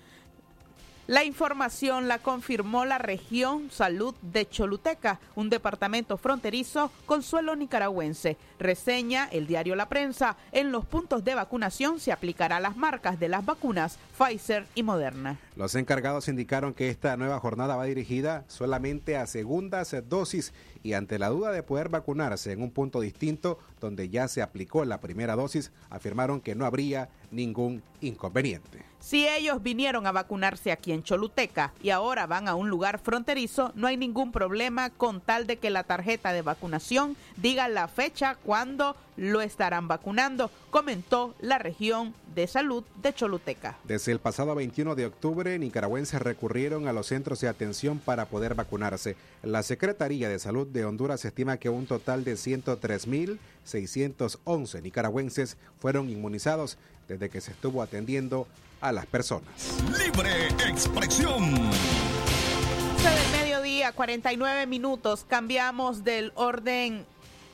La 1.08 1.22
información 1.22 2.08
la 2.08 2.18
confirmó 2.18 2.84
la 2.84 2.98
región 2.98 3.70
Salud 3.70 4.12
de 4.22 4.48
Choluteca, 4.48 5.20
un 5.36 5.48
departamento 5.48 6.16
fronterizo 6.16 6.90
con 7.06 7.22
suelo 7.22 7.54
nicaragüense. 7.54 8.36
Reseña 8.58 9.28
el 9.30 9.46
diario 9.46 9.76
La 9.76 9.88
Prensa. 9.88 10.36
En 10.50 10.72
los 10.72 10.84
puntos 10.84 11.22
de 11.22 11.36
vacunación 11.36 12.00
se 12.00 12.10
aplicará 12.10 12.58
las 12.58 12.76
marcas 12.76 13.20
de 13.20 13.28
las 13.28 13.44
vacunas 13.44 14.00
Pfizer 14.18 14.66
y 14.74 14.82
Moderna. 14.82 15.38
Los 15.54 15.76
encargados 15.76 16.26
indicaron 16.26 16.74
que 16.74 16.90
esta 16.90 17.16
nueva 17.16 17.38
jornada 17.38 17.76
va 17.76 17.84
dirigida 17.84 18.44
solamente 18.48 19.16
a 19.16 19.28
segundas 19.28 19.94
dosis 20.08 20.52
y 20.82 20.94
ante 20.94 21.20
la 21.20 21.28
duda 21.28 21.52
de 21.52 21.62
poder 21.62 21.88
vacunarse 21.88 22.50
en 22.50 22.62
un 22.62 22.72
punto 22.72 23.00
distinto 23.00 23.60
donde 23.80 24.08
ya 24.08 24.26
se 24.26 24.42
aplicó 24.42 24.84
la 24.84 25.00
primera 25.00 25.36
dosis, 25.36 25.70
afirmaron 25.88 26.40
que 26.40 26.56
no 26.56 26.66
habría 26.66 27.10
ningún 27.30 27.84
inconveniente. 28.00 28.84
Si 29.06 29.28
ellos 29.28 29.62
vinieron 29.62 30.08
a 30.08 30.10
vacunarse 30.10 30.72
aquí 30.72 30.90
en 30.90 31.04
Choluteca 31.04 31.72
y 31.80 31.90
ahora 31.90 32.26
van 32.26 32.48
a 32.48 32.56
un 32.56 32.68
lugar 32.68 32.98
fronterizo, 32.98 33.70
no 33.76 33.86
hay 33.86 33.96
ningún 33.96 34.32
problema 34.32 34.90
con 34.90 35.20
tal 35.20 35.46
de 35.46 35.58
que 35.58 35.70
la 35.70 35.84
tarjeta 35.84 36.32
de 36.32 36.42
vacunación 36.42 37.16
diga 37.36 37.68
la 37.68 37.86
fecha 37.86 38.34
cuando 38.34 38.96
lo 39.16 39.42
estarán 39.42 39.86
vacunando, 39.86 40.50
comentó 40.70 41.36
la 41.40 41.58
región 41.58 42.14
de 42.34 42.48
salud 42.48 42.82
de 43.00 43.14
Choluteca. 43.14 43.78
Desde 43.84 44.10
el 44.10 44.18
pasado 44.18 44.56
21 44.56 44.96
de 44.96 45.06
octubre, 45.06 45.56
nicaragüenses 45.56 46.20
recurrieron 46.20 46.88
a 46.88 46.92
los 46.92 47.06
centros 47.06 47.40
de 47.40 47.46
atención 47.46 48.00
para 48.00 48.26
poder 48.26 48.56
vacunarse. 48.56 49.14
La 49.44 49.62
Secretaría 49.62 50.28
de 50.28 50.40
Salud 50.40 50.66
de 50.66 50.84
Honduras 50.84 51.24
estima 51.24 51.58
que 51.58 51.68
un 51.68 51.86
total 51.86 52.24
de 52.24 52.34
103.611 52.34 54.82
nicaragüenses 54.82 55.58
fueron 55.78 56.10
inmunizados 56.10 56.76
desde 57.06 57.30
que 57.30 57.40
se 57.40 57.52
estuvo 57.52 57.82
atendiendo 57.82 58.48
a 58.80 58.92
las 58.92 59.06
personas. 59.06 59.78
Libre 59.98 60.48
expresión. 60.68 61.54
del 61.54 63.40
mediodía, 63.40 63.92
49 63.92 64.66
minutos. 64.66 65.24
Cambiamos 65.28 66.04
del 66.04 66.32
orden 66.34 67.06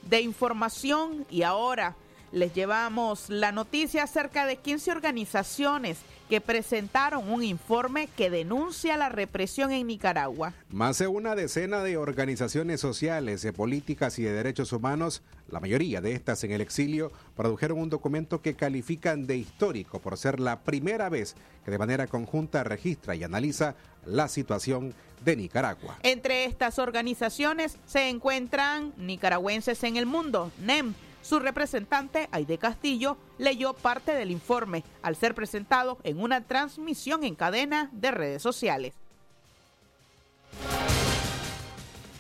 de 0.02 0.20
información 0.20 1.26
y 1.30 1.42
ahora 1.42 1.94
les 2.32 2.54
llevamos 2.54 3.28
la 3.28 3.52
noticia 3.52 4.04
acerca 4.04 4.46
de 4.46 4.56
15 4.56 4.90
organizaciones 4.90 5.98
que 6.32 6.40
presentaron 6.40 7.30
un 7.30 7.44
informe 7.44 8.06
que 8.06 8.30
denuncia 8.30 8.96
la 8.96 9.10
represión 9.10 9.70
en 9.70 9.86
Nicaragua. 9.86 10.54
Más 10.70 10.96
de 10.96 11.06
una 11.06 11.34
decena 11.34 11.82
de 11.82 11.98
organizaciones 11.98 12.80
sociales, 12.80 13.42
de 13.42 13.52
políticas 13.52 14.18
y 14.18 14.22
de 14.22 14.32
derechos 14.32 14.72
humanos, 14.72 15.20
la 15.50 15.60
mayoría 15.60 16.00
de 16.00 16.12
estas 16.14 16.42
en 16.44 16.52
el 16.52 16.62
exilio, 16.62 17.12
produjeron 17.36 17.78
un 17.78 17.90
documento 17.90 18.40
que 18.40 18.54
califican 18.54 19.26
de 19.26 19.36
histórico 19.36 19.98
por 19.98 20.16
ser 20.16 20.40
la 20.40 20.60
primera 20.60 21.10
vez 21.10 21.36
que 21.66 21.70
de 21.70 21.76
manera 21.76 22.06
conjunta 22.06 22.64
registra 22.64 23.14
y 23.14 23.24
analiza 23.24 23.74
la 24.06 24.26
situación 24.26 24.94
de 25.22 25.36
Nicaragua. 25.36 25.98
Entre 26.02 26.46
estas 26.46 26.78
organizaciones 26.78 27.76
se 27.84 28.08
encuentran 28.08 28.94
nicaragüenses 28.96 29.84
en 29.84 29.98
el 29.98 30.06
mundo, 30.06 30.50
NEM, 30.62 30.94
su 31.22 31.38
representante, 31.38 32.28
Aide 32.32 32.58
Castillo, 32.58 33.16
leyó 33.38 33.72
parte 33.72 34.12
del 34.12 34.30
informe 34.30 34.85
al 35.02 35.16
ser 35.16 35.35
presentado 35.35 35.98
en 36.04 36.20
una 36.20 36.42
transmisión 36.42 37.24
en 37.24 37.35
cadena 37.35 37.88
de 37.92 38.11
redes 38.11 38.42
sociales. 38.42 38.92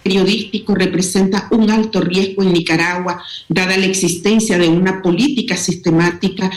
periodístico 0.02 0.74
representa 0.74 1.46
un 1.52 1.70
alto 1.70 2.00
riesgo 2.00 2.42
en 2.42 2.52
Nicaragua, 2.52 3.22
dada 3.48 3.76
la 3.76 3.86
existencia 3.86 4.58
de 4.58 4.68
una 4.68 5.00
política 5.00 5.56
sistemática 5.56 6.50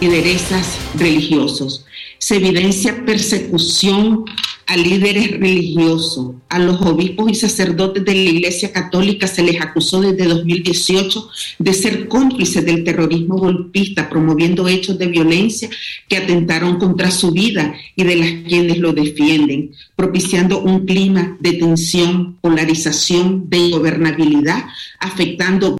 lideresas 0.00 0.78
religiosos. 0.96 1.86
Se 2.18 2.36
evidencia 2.36 3.04
persecución 3.06 4.24
a 4.66 4.76
líderes 4.76 5.32
religiosos, 5.32 6.36
a 6.48 6.58
los 6.58 6.80
obispos 6.82 7.30
y 7.30 7.34
sacerdotes 7.34 8.04
de 8.04 8.14
la 8.14 8.30
Iglesia 8.30 8.72
Católica 8.72 9.26
se 9.26 9.42
les 9.42 9.60
acusó 9.60 10.00
desde 10.00 10.26
2018 10.26 11.28
de 11.58 11.72
ser 11.74 12.08
cómplices 12.08 12.64
del 12.64 12.84
terrorismo 12.84 13.36
golpista, 13.36 14.08
promoviendo 14.08 14.66
hechos 14.68 14.98
de 14.98 15.06
violencia 15.06 15.68
que 16.08 16.16
atentaron 16.16 16.78
contra 16.78 17.10
su 17.10 17.30
vida 17.30 17.74
y 17.94 18.04
de 18.04 18.16
las 18.16 18.30
quienes 18.46 18.78
lo 18.78 18.92
defienden, 18.92 19.72
propiciando 19.96 20.62
un 20.62 20.86
clima 20.86 21.36
de 21.40 21.52
tensión, 21.54 22.38
polarización, 22.40 23.50
de 23.50 23.58
ingobernabilidad, 23.58 24.64
afectando 24.98 25.76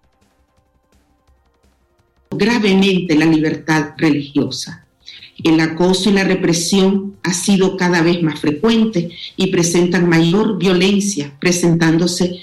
gravemente 2.30 3.14
la 3.14 3.26
libertad 3.26 3.92
religiosa. 3.96 4.83
El 5.42 5.60
acoso 5.60 6.10
y 6.10 6.12
la 6.12 6.24
represión 6.24 7.16
ha 7.22 7.32
sido 7.32 7.76
cada 7.76 8.02
vez 8.02 8.22
más 8.22 8.38
frecuente 8.40 9.10
y 9.36 9.48
presentan 9.48 10.08
mayor 10.08 10.58
violencia, 10.58 11.32
presentándose, 11.40 12.38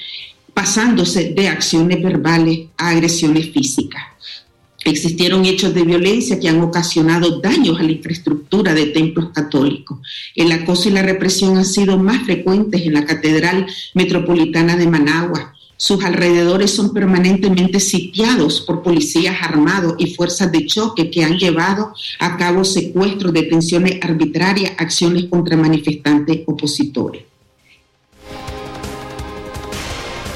pasándose 0.54 1.34
de 1.34 1.48
acciones 1.48 2.04
verbales 2.04 2.68
a 2.78 2.90
agresiones 2.90 3.52
físicas. 3.52 4.02
Existieron 4.84 5.46
hechos 5.46 5.74
de 5.76 5.84
violencia 5.84 6.40
que 6.40 6.50
han 6.50 6.60
ocasionado 6.62 7.40
daños 7.40 7.80
a 7.80 7.84
la 7.84 7.92
infraestructura 7.92 8.74
de 8.74 8.88
templos 8.88 9.30
católicos. 9.30 10.00
El 10.36 10.52
acoso 10.52 10.90
y 10.90 10.92
la 10.92 11.04
represión 11.04 11.58
han 11.58 11.66
sido 11.66 12.00
más 12.00 12.24
frecuentes 12.24 12.82
en 12.82 12.94
la 12.94 13.06
Catedral 13.06 13.68
Metropolitana 13.94 14.76
de 14.76 14.88
Managua, 14.88 15.54
sus 15.82 16.04
alrededores 16.04 16.76
son 16.76 16.94
permanentemente 16.94 17.80
sitiados 17.80 18.62
por 18.62 18.84
policías 18.84 19.36
armados 19.42 19.96
y 19.98 20.14
fuerzas 20.14 20.52
de 20.52 20.68
choque 20.68 21.10
que 21.10 21.24
han 21.24 21.40
llevado 21.40 21.96
a 22.20 22.38
cabo 22.38 22.64
secuestros, 22.64 23.34
detenciones 23.34 23.98
arbitrarias, 24.04 24.74
acciones 24.78 25.26
contra 25.26 25.58
manifestantes 25.58 26.44
opositores. 26.46 27.24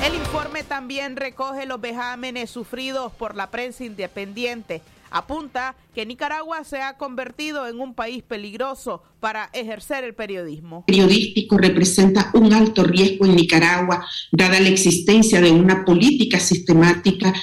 El 0.04 0.16
informe 0.16 0.64
también 0.64 1.16
recoge 1.16 1.68
los 1.68 1.80
vejámenes 1.80 2.50
sufridos 2.50 3.12
por 3.14 3.36
la 3.36 3.52
prensa 3.52 3.86
independiente. 3.86 4.82
Apunta 5.12 5.76
que 5.94 6.06
Nicaragua 6.06 6.64
se 6.64 6.82
ha 6.82 6.98
convertido 6.98 7.68
en 7.68 7.80
un 7.80 7.94
país 7.94 8.24
peligroso 8.24 9.04
para 9.20 9.50
ejercer 9.54 10.04
el 10.04 10.14
periodismo. 10.14 10.86
Periodístico 10.86 11.58
representa 11.58 12.32
un 12.34 12.54
alto 12.54 12.84
riesgo 12.84 13.26
en 13.26 13.36
Nicaragua, 13.36 14.06
dada 14.32 14.60
la 14.60 14.70
existencia 14.70 15.42
de 15.42 15.52
una 15.52 15.86
política 15.86 16.40
sistemática 16.40 17.34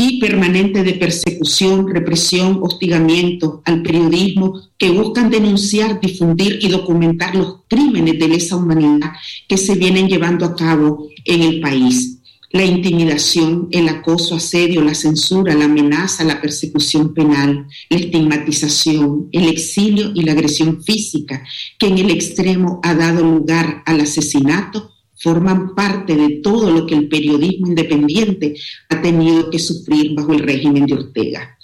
y 0.00 0.20
permanente 0.20 0.84
de 0.84 0.92
persecución, 0.92 1.92
represión, 1.92 2.60
hostigamiento 2.62 3.62
al 3.64 3.82
periodismo 3.82 4.68
que 4.78 4.90
buscan 4.90 5.28
denunciar, 5.28 6.00
difundir 6.00 6.60
y 6.62 6.68
documentar 6.68 7.34
los 7.34 7.62
crímenes 7.66 8.16
de 8.16 8.28
lesa 8.28 8.54
humanidad 8.54 9.10
que 9.48 9.56
se 9.56 9.74
vienen 9.74 10.08
llevando 10.08 10.46
a 10.46 10.54
cabo 10.54 11.08
en 11.24 11.42
el 11.42 11.60
país. 11.60 12.17
La 12.50 12.64
intimidación, 12.64 13.68
el 13.72 13.88
acoso, 13.88 14.36
asedio, 14.36 14.82
la 14.82 14.94
censura, 14.94 15.54
la 15.54 15.66
amenaza, 15.66 16.24
la 16.24 16.40
persecución 16.40 17.12
penal, 17.12 17.66
la 17.90 17.98
estigmatización, 17.98 19.28
el 19.32 19.48
exilio 19.48 20.12
y 20.14 20.22
la 20.22 20.32
agresión 20.32 20.82
física, 20.82 21.44
que 21.78 21.88
en 21.88 21.98
el 21.98 22.10
extremo 22.10 22.80
ha 22.82 22.94
dado 22.94 23.22
lugar 23.22 23.82
al 23.84 24.00
asesinato, 24.00 24.92
forman 25.14 25.74
parte 25.74 26.16
de 26.16 26.40
todo 26.42 26.70
lo 26.70 26.86
que 26.86 26.94
el 26.94 27.08
periodismo 27.08 27.66
independiente 27.66 28.54
ha 28.88 29.02
tenido 29.02 29.50
que 29.50 29.58
sufrir 29.58 30.14
bajo 30.14 30.32
el 30.32 30.40
régimen 30.40 30.86
de 30.86 30.94
Ortega. 30.94 31.58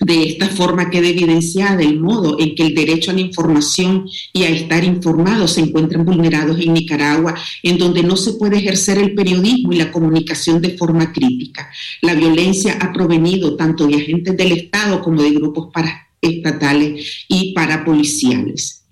De 0.00 0.22
esta 0.22 0.48
forma 0.48 0.88
queda 0.88 1.08
evidenciada 1.08 1.82
el 1.82 2.00
modo 2.00 2.40
en 2.40 2.54
que 2.54 2.66
el 2.66 2.74
derecho 2.74 3.10
a 3.10 3.14
la 3.14 3.20
información 3.20 4.08
y 4.32 4.44
a 4.44 4.48
estar 4.48 4.82
informado 4.82 5.46
se 5.46 5.60
encuentran 5.60 6.06
vulnerados 6.06 6.58
en 6.58 6.72
Nicaragua, 6.72 7.34
en 7.62 7.76
donde 7.76 8.02
no 8.02 8.16
se 8.16 8.32
puede 8.32 8.56
ejercer 8.56 8.96
el 8.96 9.14
periodismo 9.14 9.74
y 9.74 9.76
la 9.76 9.92
comunicación 9.92 10.62
de 10.62 10.76
forma 10.78 11.12
crítica. 11.12 11.70
La 12.00 12.14
violencia 12.14 12.78
ha 12.80 12.94
provenido 12.94 13.56
tanto 13.56 13.86
de 13.86 13.96
agentes 13.96 14.36
del 14.38 14.52
Estado 14.52 15.02
como 15.02 15.22
de 15.22 15.32
grupos 15.32 15.68
paraestatales 15.70 17.26
y 17.28 17.52
parapoliciales. 17.52 18.86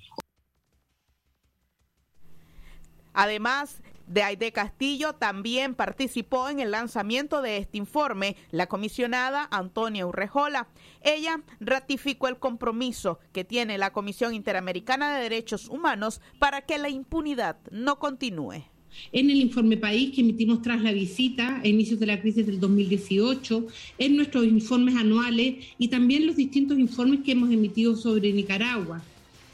Además, 3.15 3.79
de 4.09 4.23
Aide 4.23 4.53
Castillo 4.53 5.13
también 5.13 5.75
participó 5.75 6.49
en 6.49 6.61
el 6.61 6.71
lanzamiento 6.71 7.43
de 7.43 7.59
este 7.59 7.79
informe 7.79 8.37
la 8.51 8.67
comisionada 8.67 9.49
Antonia 9.51 10.07
Urrejola. 10.07 10.69
Ella 11.03 11.43
ratificó 11.61 12.29
el 12.29 12.39
compromiso 12.39 13.19
que 13.33 13.45
tiene 13.45 13.79
la 13.79 13.93
Comisión 13.93 14.35
Interamericana 14.35 15.15
de 15.15 15.23
Derechos 15.23 15.69
Humanos 15.69 16.21
para 16.39 16.63
que 16.63 16.79
la 16.79 16.89
impunidad 16.89 17.59
no 17.71 17.99
continúe. 17.99 18.65
En 19.13 19.31
el 19.31 19.37
informe 19.37 19.77
país 19.77 20.15
que 20.15 20.23
emitimos 20.23 20.63
tras 20.63 20.83
la 20.83 20.93
visita 20.93 21.61
a 21.61 21.69
inicios 21.69 22.01
de 22.01 22.07
la 22.07 22.21
crisis 22.21 22.47
del 22.47 22.59
2018, 22.59 23.67
en 23.99 24.17
nuestros 24.17 24.45
informes 24.45 24.97
anuales 24.97 25.67
y 25.79 25.89
también 25.89 26.27
los 26.27 26.37
distintos 26.37 26.79
informes 26.79 27.21
que 27.21 27.33
hemos 27.33 27.51
emitido 27.51 27.95
sobre 27.95 28.33
Nicaragua. 28.33 29.03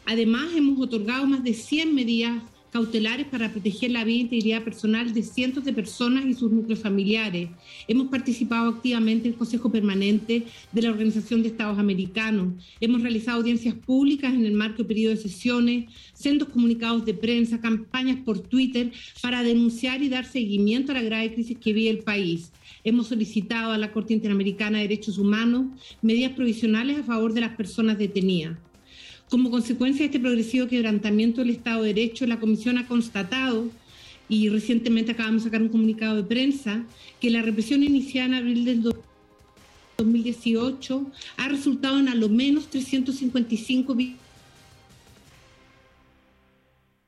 Además, 0.07 0.51
hemos 0.55 0.81
otorgado 0.81 1.27
más 1.27 1.43
de 1.43 1.55
100 1.55 1.95
medidas 1.95 2.43
cautelares 2.75 3.29
para 3.29 3.53
proteger 3.53 3.93
la 3.93 4.03
vida 4.03 4.19
e 4.19 4.23
integridad 4.23 4.65
personal 4.65 5.15
de 5.15 5.23
cientos 5.23 5.65
de 5.65 5.73
personas 5.73 6.27
y 6.27 6.35
sus 6.35 6.51
núcleos 6.51 6.81
familiares. 6.81 7.49
Hemos 7.87 8.09
participado 8.09 8.69
activamente 8.69 9.29
en 9.29 9.35
el 9.35 9.39
Consejo 9.39 9.71
Permanente 9.71 10.43
de 10.73 10.83
la 10.83 10.91
Organización 10.91 11.41
de 11.41 11.51
Estados 11.51 11.79
Americanos. 11.79 12.55
Hemos 12.81 13.03
realizado 13.03 13.39
audiencias 13.39 13.77
públicas 13.77 14.35
en 14.35 14.45
el 14.45 14.55
marco 14.55 14.79
de 14.79 14.89
periodo 14.89 15.15
de 15.15 15.23
sesiones, 15.23 15.85
sendos 16.15 16.49
comunicados 16.49 17.05
de 17.05 17.15
prensa, 17.15 17.61
campañas 17.61 18.19
por 18.25 18.41
Twitter 18.41 18.91
para 19.23 19.45
denunciar 19.45 20.03
y 20.03 20.09
dar 20.09 20.25
seguimiento 20.25 20.91
a 20.91 20.97
la 20.97 21.03
grave 21.03 21.33
crisis 21.33 21.57
que 21.57 21.73
vive 21.73 21.91
el 21.91 22.03
país. 22.03 22.51
Hemos 22.83 23.07
solicitado 23.07 23.71
a 23.71 23.79
la 23.79 23.93
Corte 23.93 24.15
Interamericana 24.15 24.79
de 24.79 24.89
Derechos 24.89 25.19
Humanos 25.19 25.67
medidas 26.03 26.33
provisionales 26.33 26.99
a 26.99 27.05
favor 27.05 27.35
de 27.35 27.43
las 27.43 27.55
personas 27.55 27.99
detenidas. 27.99 28.59
Como 29.31 29.51
consecuencia 29.51 30.01
de 30.01 30.07
este 30.07 30.21
progresivo 30.21 30.69
quebrantamiento 30.69 31.41
del 31.41 31.51
Estado 31.51 31.83
de 31.83 31.95
Derecho, 31.95 32.27
la 32.27 32.41
Comisión 32.41 32.79
ha 32.79 32.87
constatado, 32.87 33.69
y 34.29 34.49
recientemente 34.49 35.13
acabamos 35.13 35.45
de 35.45 35.51
sacar 35.51 35.63
un 35.63 35.69
comunicado 35.69 36.17
de 36.17 36.25
prensa, 36.25 36.85
que 37.21 37.31
la 37.31 37.43
represión 37.43 37.83
iniciada 37.83 38.29
en 38.29 38.35
abril 38.35 38.65
del 38.65 38.83
2018 39.99 41.07
ha 41.37 41.49
resultado 41.49 41.99
en 41.99 42.09
a 42.09 42.15
lo 42.15 42.29
menos 42.29 42.69
355 42.69 43.97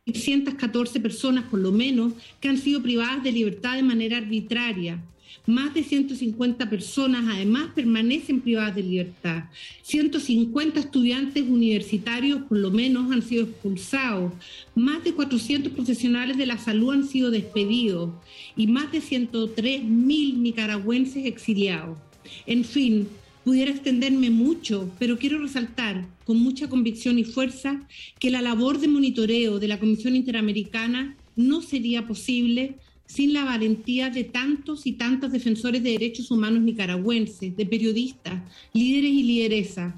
614 0.07 1.01
personas, 1.01 1.45
por 1.45 1.59
lo 1.59 1.73
menos, 1.73 2.13
que 2.41 2.49
han 2.49 2.59
sido 2.59 2.81
privadas 2.83 3.23
de 3.25 3.33
libertad 3.33 3.75
de 3.75 3.83
manera 3.83 4.19
arbitraria. 4.19 5.03
Más 5.44 5.75
de 5.75 5.85
150 5.85 6.70
personas 6.70 7.27
además 7.29 7.70
permanecen 7.75 8.40
privadas 8.40 8.75
de 8.75 8.83
libertad. 8.83 9.44
150 9.83 10.81
estudiantes 10.81 11.44
universitarios 11.44 12.42
por 12.42 12.59
lo 12.59 12.70
menos 12.70 13.12
han 13.12 13.22
sido 13.22 13.44
expulsados. 13.44 14.33
Más 14.75 15.05
de 15.05 15.12
400 15.12 15.72
profesionales 15.72 16.37
de 16.37 16.46
la 16.46 16.59
salud 16.59 16.94
han 16.94 17.07
sido 17.07 17.31
despedidos 17.31 18.11
y 18.57 18.66
más 18.66 18.90
de 18.92 19.01
103 19.01 19.85
mil 19.85 20.42
nicaragüenses 20.42 21.27
exiliados. 21.27 21.99
En 22.46 22.64
fin, 22.64 23.09
pudiera 23.44 23.70
extenderme 23.70 24.31
mucho, 24.31 24.90
pero 24.99 25.18
quiero 25.18 25.38
resaltar 25.38 26.05
con 26.25 26.38
mucha 26.38 26.68
convicción 26.68 27.18
y 27.18 27.25
fuerza 27.25 27.81
que 28.18 28.33
la 28.33 28.42
labor 28.42 28.81
de 28.81 28.88
monitoreo 28.88 29.61
de 29.61 29.68
la 29.68 29.79
Comisión 29.79 30.16
Interamericana 30.16 31.16
no 31.37 31.62
sería 31.62 32.09
posible 32.09 32.75
sin 33.07 33.33
la 33.33 33.45
valentía 33.45 34.11
de 34.11 34.25
tantos 34.25 34.87
y 34.87 34.92
tantas 34.92 35.33
defensores 35.33 35.83
de 35.83 35.92
derechos 35.92 36.31
humanos 36.31 36.62
nicaragüenses, 36.62 37.57
de 37.57 37.66
periodistas, 37.66 38.42
líderes 38.73 39.11
y 39.12 39.23
lideresas. 39.23 39.95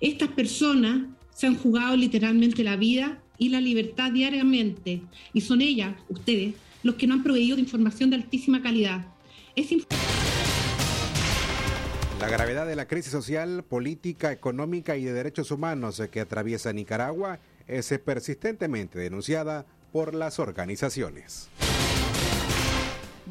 Estas 0.00 0.28
personas 0.30 1.06
se 1.34 1.46
han 1.46 1.56
jugado 1.56 1.96
literalmente 1.96 2.62
la 2.62 2.76
vida 2.76 3.22
y 3.38 3.48
la 3.48 3.60
libertad 3.60 4.12
diariamente 4.12 5.02
y 5.32 5.40
son 5.40 5.60
ellas, 5.60 5.94
ustedes, 6.08 6.54
los 6.82 6.94
que 6.94 7.06
no 7.06 7.14
han 7.14 7.22
proveído 7.22 7.58
información 7.58 8.10
de 8.10 8.16
altísima 8.16 8.62
calidad. 8.62 9.06
Es 9.56 9.70
la 12.20 12.28
gravedad 12.28 12.68
de 12.68 12.76
la 12.76 12.86
crisis 12.86 13.10
social, 13.10 13.64
política, 13.64 14.30
económica 14.30 14.96
y 14.96 15.04
de 15.04 15.12
derechos 15.12 15.50
humanos 15.50 16.00
que 16.12 16.20
atraviesa 16.20 16.72
Nicaragua 16.72 17.40
es 17.66 17.92
persistentemente 18.04 19.00
denunciada 19.00 19.66
por 19.90 20.14
las 20.14 20.38
organizaciones. 20.38 21.50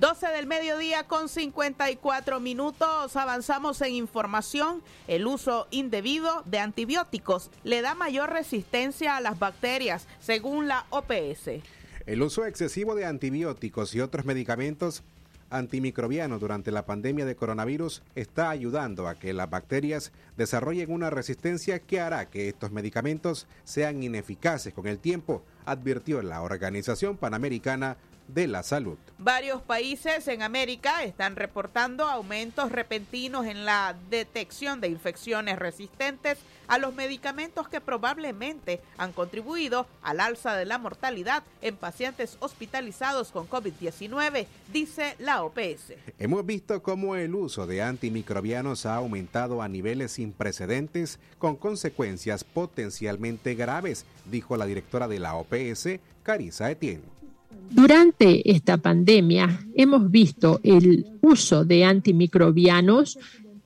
12 0.01 0.29
del 0.29 0.47
mediodía 0.47 1.03
con 1.03 1.29
54 1.29 2.39
minutos. 2.39 3.15
Avanzamos 3.15 3.79
en 3.81 3.93
información. 3.93 4.81
El 5.07 5.27
uso 5.27 5.67
indebido 5.69 6.41
de 6.47 6.57
antibióticos 6.57 7.51
le 7.63 7.83
da 7.83 7.93
mayor 7.93 8.31
resistencia 8.31 9.15
a 9.15 9.21
las 9.21 9.37
bacterias, 9.37 10.07
según 10.19 10.67
la 10.67 10.87
OPS. 10.89 11.61
El 12.07 12.23
uso 12.23 12.47
excesivo 12.47 12.95
de 12.95 13.05
antibióticos 13.05 13.93
y 13.93 13.99
otros 13.99 14.25
medicamentos 14.25 15.03
antimicrobianos 15.51 16.39
durante 16.39 16.71
la 16.71 16.87
pandemia 16.87 17.25
de 17.25 17.35
coronavirus 17.35 18.01
está 18.15 18.49
ayudando 18.49 19.07
a 19.07 19.19
que 19.19 19.33
las 19.33 19.51
bacterias 19.51 20.11
desarrollen 20.35 20.91
una 20.91 21.11
resistencia 21.11 21.77
que 21.77 21.99
hará 21.99 22.27
que 22.27 22.49
estos 22.49 22.71
medicamentos 22.71 23.45
sean 23.65 24.01
ineficaces 24.01 24.73
con 24.73 24.87
el 24.87 24.97
tiempo, 24.97 25.43
advirtió 25.65 26.23
la 26.23 26.41
Organización 26.41 27.17
Panamericana 27.17 27.97
de 28.33 28.47
la 28.47 28.63
salud. 28.63 28.97
Varios 29.17 29.61
países 29.61 30.27
en 30.27 30.41
América 30.41 31.03
están 31.03 31.35
reportando 31.35 32.07
aumentos 32.07 32.71
repentinos 32.71 33.45
en 33.45 33.65
la 33.65 33.95
detección 34.09 34.81
de 34.81 34.87
infecciones 34.87 35.59
resistentes 35.59 36.39
a 36.67 36.77
los 36.77 36.95
medicamentos 36.95 37.67
que 37.67 37.81
probablemente 37.81 38.79
han 38.97 39.11
contribuido 39.11 39.87
al 40.01 40.21
alza 40.21 40.55
de 40.55 40.65
la 40.65 40.77
mortalidad 40.77 41.43
en 41.61 41.75
pacientes 41.75 42.37
hospitalizados 42.39 43.31
con 43.31 43.47
COVID-19, 43.49 44.47
dice 44.71 45.15
la 45.19 45.43
OPS. 45.43 45.93
Hemos 46.17 46.45
visto 46.45 46.81
cómo 46.81 47.15
el 47.15 47.35
uso 47.35 47.67
de 47.67 47.81
antimicrobianos 47.81 48.85
ha 48.85 48.95
aumentado 48.95 49.61
a 49.61 49.67
niveles 49.67 50.13
sin 50.13 50.31
precedentes 50.31 51.19
con 51.37 51.57
consecuencias 51.57 52.43
potencialmente 52.43 53.53
graves, 53.55 54.05
dijo 54.25 54.57
la 54.57 54.65
directora 54.65 55.07
de 55.07 55.19
la 55.19 55.35
OPS, 55.35 55.99
Carisa 56.23 56.71
Etienne. 56.71 57.20
Durante 57.69 58.51
esta 58.51 58.77
pandemia 58.77 59.65
hemos 59.75 60.11
visto 60.11 60.59
el 60.63 61.05
uso 61.21 61.63
de 61.63 61.85
antimicrobianos 61.85 63.17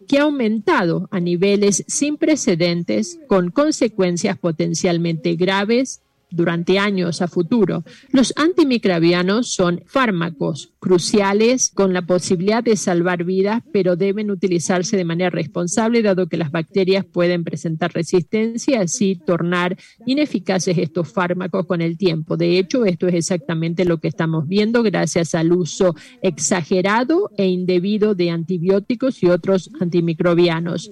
que 0.07 0.19
ha 0.19 0.23
aumentado 0.23 1.07
a 1.11 1.19
niveles 1.19 1.83
sin 1.87 2.17
precedentes 2.17 3.19
con 3.27 3.49
consecuencias 3.49 4.37
potencialmente 4.37 5.35
graves 5.35 6.01
durante 6.35 6.79
años 6.79 7.21
a 7.21 7.27
futuro. 7.27 7.83
Los 8.11 8.33
antimicrobianos 8.35 9.49
son 9.49 9.81
fármacos 9.85 10.73
cruciales 10.79 11.71
con 11.73 11.93
la 11.93 12.03
posibilidad 12.03 12.63
de 12.63 12.75
salvar 12.75 13.23
vidas, 13.23 13.63
pero 13.71 13.95
deben 13.95 14.29
utilizarse 14.29 14.97
de 14.97 15.05
manera 15.05 15.29
responsable, 15.29 16.01
dado 16.01 16.27
que 16.27 16.37
las 16.37 16.51
bacterias 16.51 17.05
pueden 17.05 17.43
presentar 17.43 17.91
resistencia 17.93 18.75
y 18.75 18.75
así 18.75 19.15
tornar 19.15 19.77
ineficaces 20.05 20.77
estos 20.77 21.11
fármacos 21.11 21.65
con 21.65 21.81
el 21.81 21.97
tiempo. 21.97 22.37
De 22.37 22.59
hecho, 22.59 22.85
esto 22.85 23.07
es 23.07 23.15
exactamente 23.15 23.85
lo 23.85 23.99
que 23.99 24.07
estamos 24.07 24.47
viendo 24.47 24.83
gracias 24.83 25.35
al 25.35 25.51
uso 25.53 25.95
exagerado 26.21 27.31
e 27.37 27.47
indebido 27.47 28.15
de 28.15 28.29
antibióticos 28.29 29.23
y 29.23 29.27
otros 29.27 29.71
antimicrobianos. 29.79 30.89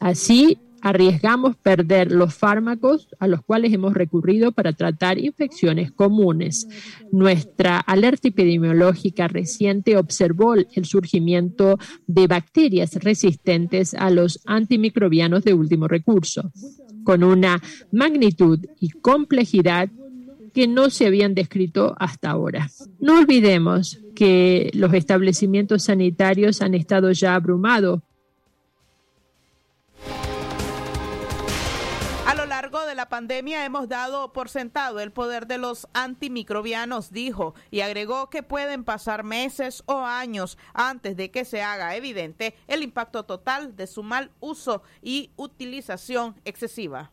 Así, 0.00 0.58
arriesgamos 0.82 1.56
perder 1.56 2.12
los 2.12 2.34
fármacos 2.34 3.08
a 3.18 3.28
los 3.28 3.42
cuales 3.42 3.72
hemos 3.72 3.94
recurrido 3.94 4.52
para 4.52 4.72
tratar 4.72 5.18
infecciones 5.18 5.92
comunes. 5.92 6.68
Nuestra 7.12 7.78
alerta 7.78 8.28
epidemiológica 8.28 9.28
reciente 9.28 9.96
observó 9.96 10.54
el 10.54 10.84
surgimiento 10.84 11.78
de 12.06 12.26
bacterias 12.26 12.94
resistentes 12.96 13.94
a 13.94 14.10
los 14.10 14.40
antimicrobianos 14.44 15.44
de 15.44 15.54
último 15.54 15.88
recurso, 15.88 16.50
con 17.04 17.22
una 17.22 17.62
magnitud 17.92 18.58
y 18.80 18.90
complejidad 18.90 19.88
que 20.52 20.66
no 20.66 20.90
se 20.90 21.06
habían 21.06 21.34
descrito 21.34 21.94
hasta 21.98 22.30
ahora. 22.30 22.70
No 23.00 23.18
olvidemos 23.18 24.00
que 24.14 24.70
los 24.74 24.92
establecimientos 24.92 25.84
sanitarios 25.84 26.60
han 26.60 26.74
estado 26.74 27.10
ya 27.12 27.34
abrumados 27.34 28.02
pandemia 33.12 33.66
hemos 33.66 33.90
dado 33.90 34.32
por 34.32 34.48
sentado 34.48 34.98
el 34.98 35.12
poder 35.12 35.46
de 35.46 35.58
los 35.58 35.86
antimicrobianos, 35.92 37.10
dijo, 37.10 37.54
y 37.70 37.82
agregó 37.82 38.30
que 38.30 38.42
pueden 38.42 38.84
pasar 38.84 39.22
meses 39.22 39.82
o 39.84 40.00
años 40.00 40.56
antes 40.72 41.14
de 41.14 41.30
que 41.30 41.44
se 41.44 41.60
haga 41.60 41.94
evidente 41.94 42.56
el 42.68 42.82
impacto 42.82 43.24
total 43.24 43.76
de 43.76 43.86
su 43.86 44.02
mal 44.02 44.30
uso 44.40 44.82
y 45.02 45.30
utilización 45.36 46.40
excesiva. 46.46 47.10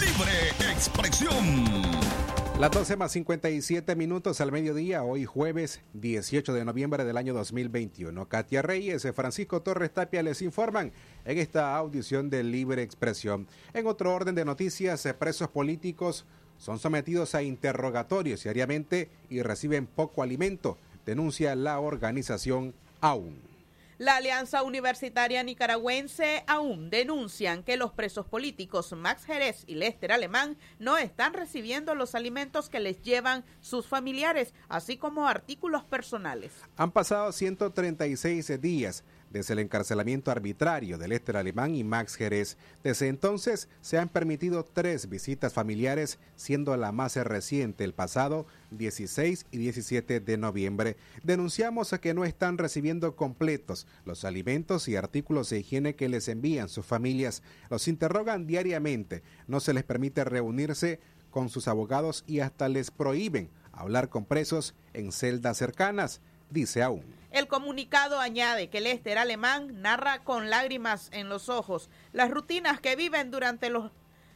Libre 0.00 0.48
expresión. 0.72 2.25
Las 2.58 2.70
12 2.70 2.96
más 2.96 3.12
57 3.12 3.94
minutos 3.96 4.40
al 4.40 4.50
mediodía, 4.50 5.02
hoy 5.02 5.26
jueves 5.26 5.82
18 5.92 6.54
de 6.54 6.64
noviembre 6.64 7.04
del 7.04 7.18
año 7.18 7.34
2021. 7.34 8.28
Katia 8.30 8.62
Reyes 8.62 9.04
y 9.04 9.12
Francisco 9.12 9.60
Torres 9.60 9.92
Tapia 9.92 10.22
les 10.22 10.40
informan 10.40 10.90
en 11.26 11.36
esta 11.36 11.76
audición 11.76 12.30
de 12.30 12.42
Libre 12.42 12.80
Expresión. 12.80 13.46
En 13.74 13.86
otro 13.86 14.14
orden 14.14 14.34
de 14.34 14.46
noticias, 14.46 15.04
eh, 15.04 15.12
presos 15.12 15.48
políticos 15.48 16.24
son 16.56 16.78
sometidos 16.78 17.34
a 17.34 17.42
interrogatorios 17.42 18.44
diariamente 18.44 19.10
y 19.28 19.42
reciben 19.42 19.86
poco 19.86 20.22
alimento, 20.22 20.78
denuncia 21.04 21.54
la 21.56 21.78
organización 21.78 22.72
AUN. 23.02 23.55
La 23.98 24.16
Alianza 24.16 24.62
Universitaria 24.62 25.42
Nicaragüense 25.42 26.44
aún 26.46 26.90
denuncian 26.90 27.62
que 27.62 27.78
los 27.78 27.92
presos 27.92 28.26
políticos 28.26 28.92
Max 28.92 29.24
Jerez 29.24 29.64
y 29.66 29.76
Lester 29.76 30.12
Alemán 30.12 30.58
no 30.78 30.98
están 30.98 31.32
recibiendo 31.32 31.94
los 31.94 32.14
alimentos 32.14 32.68
que 32.68 32.78
les 32.78 33.00
llevan 33.00 33.42
sus 33.62 33.86
familiares, 33.86 34.52
así 34.68 34.98
como 34.98 35.26
artículos 35.26 35.82
personales. 35.82 36.52
Han 36.76 36.90
pasado 36.92 37.32
136 37.32 38.60
días 38.60 39.02
desde 39.30 39.54
el 39.54 39.60
encarcelamiento 39.60 40.30
arbitrario 40.30 40.98
de 40.98 41.08
Lester 41.08 41.36
Alemán 41.36 41.74
y 41.74 41.84
Max 41.84 42.16
Jerez. 42.16 42.56
Desde 42.82 43.08
entonces 43.08 43.68
se 43.80 43.98
han 43.98 44.08
permitido 44.08 44.64
tres 44.64 45.08
visitas 45.08 45.52
familiares, 45.52 46.18
siendo 46.36 46.76
la 46.76 46.92
más 46.92 47.16
reciente 47.16 47.84
el 47.84 47.94
pasado 47.94 48.46
16 48.70 49.46
y 49.50 49.58
17 49.58 50.20
de 50.20 50.36
noviembre. 50.36 50.96
Denunciamos 51.22 51.92
a 51.92 52.00
que 52.00 52.14
no 52.14 52.24
están 52.24 52.58
recibiendo 52.58 53.16
completos 53.16 53.86
los 54.04 54.24
alimentos 54.24 54.88
y 54.88 54.96
artículos 54.96 55.50
de 55.50 55.60
higiene 55.60 55.94
que 55.94 56.08
les 56.08 56.28
envían 56.28 56.68
sus 56.68 56.86
familias. 56.86 57.42
Los 57.70 57.88
interrogan 57.88 58.46
diariamente, 58.46 59.22
no 59.46 59.60
se 59.60 59.72
les 59.72 59.84
permite 59.84 60.24
reunirse 60.24 61.00
con 61.30 61.48
sus 61.48 61.68
abogados 61.68 62.24
y 62.26 62.40
hasta 62.40 62.68
les 62.68 62.90
prohíben 62.90 63.50
hablar 63.72 64.08
con 64.08 64.24
presos 64.24 64.74
en 64.94 65.12
celdas 65.12 65.58
cercanas, 65.58 66.20
dice 66.50 66.82
aún. 66.82 67.02
El 67.30 67.48
comunicado 67.48 68.20
añade 68.20 68.68
que 68.68 68.80
Lester 68.80 69.18
Alemán 69.18 69.82
narra 69.82 70.22
con 70.22 70.50
lágrimas 70.50 71.08
en 71.12 71.28
los 71.28 71.48
ojos 71.48 71.90
las 72.12 72.30
rutinas 72.30 72.80
que 72.80 72.96
viven 72.96 73.30
durante 73.30 73.70
los 73.70 73.90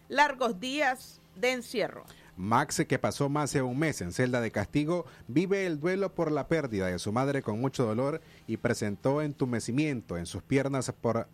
largos 0.09 0.61
días 0.61 1.21
de 1.37 1.53
encierro. 1.53 2.05
Max, 2.37 2.83
que 2.89 2.99
pasó 2.99 3.29
más 3.29 3.53
de 3.53 3.63
un 3.63 3.79
mes 3.79 4.01
en 4.01 4.13
celda 4.13 4.41
de 4.41 4.51
castigo, 4.51 5.05
vive 5.29 5.67
el 5.67 5.79
duelo 5.79 6.15
por 6.15 6.33
la 6.33 6.49
pérdida 6.49 6.87
de 6.87 6.99
su 6.99 7.13
madre 7.13 7.43
con 7.43 7.61
mucho 7.61 7.85
dolor 7.85 8.23
y 8.47 8.57
presentó 8.57 9.21
entumecimiento 9.21 10.17
en 10.17 10.27
sus 10.27 10.43
piernas 10.43 10.91
por, 11.01 11.29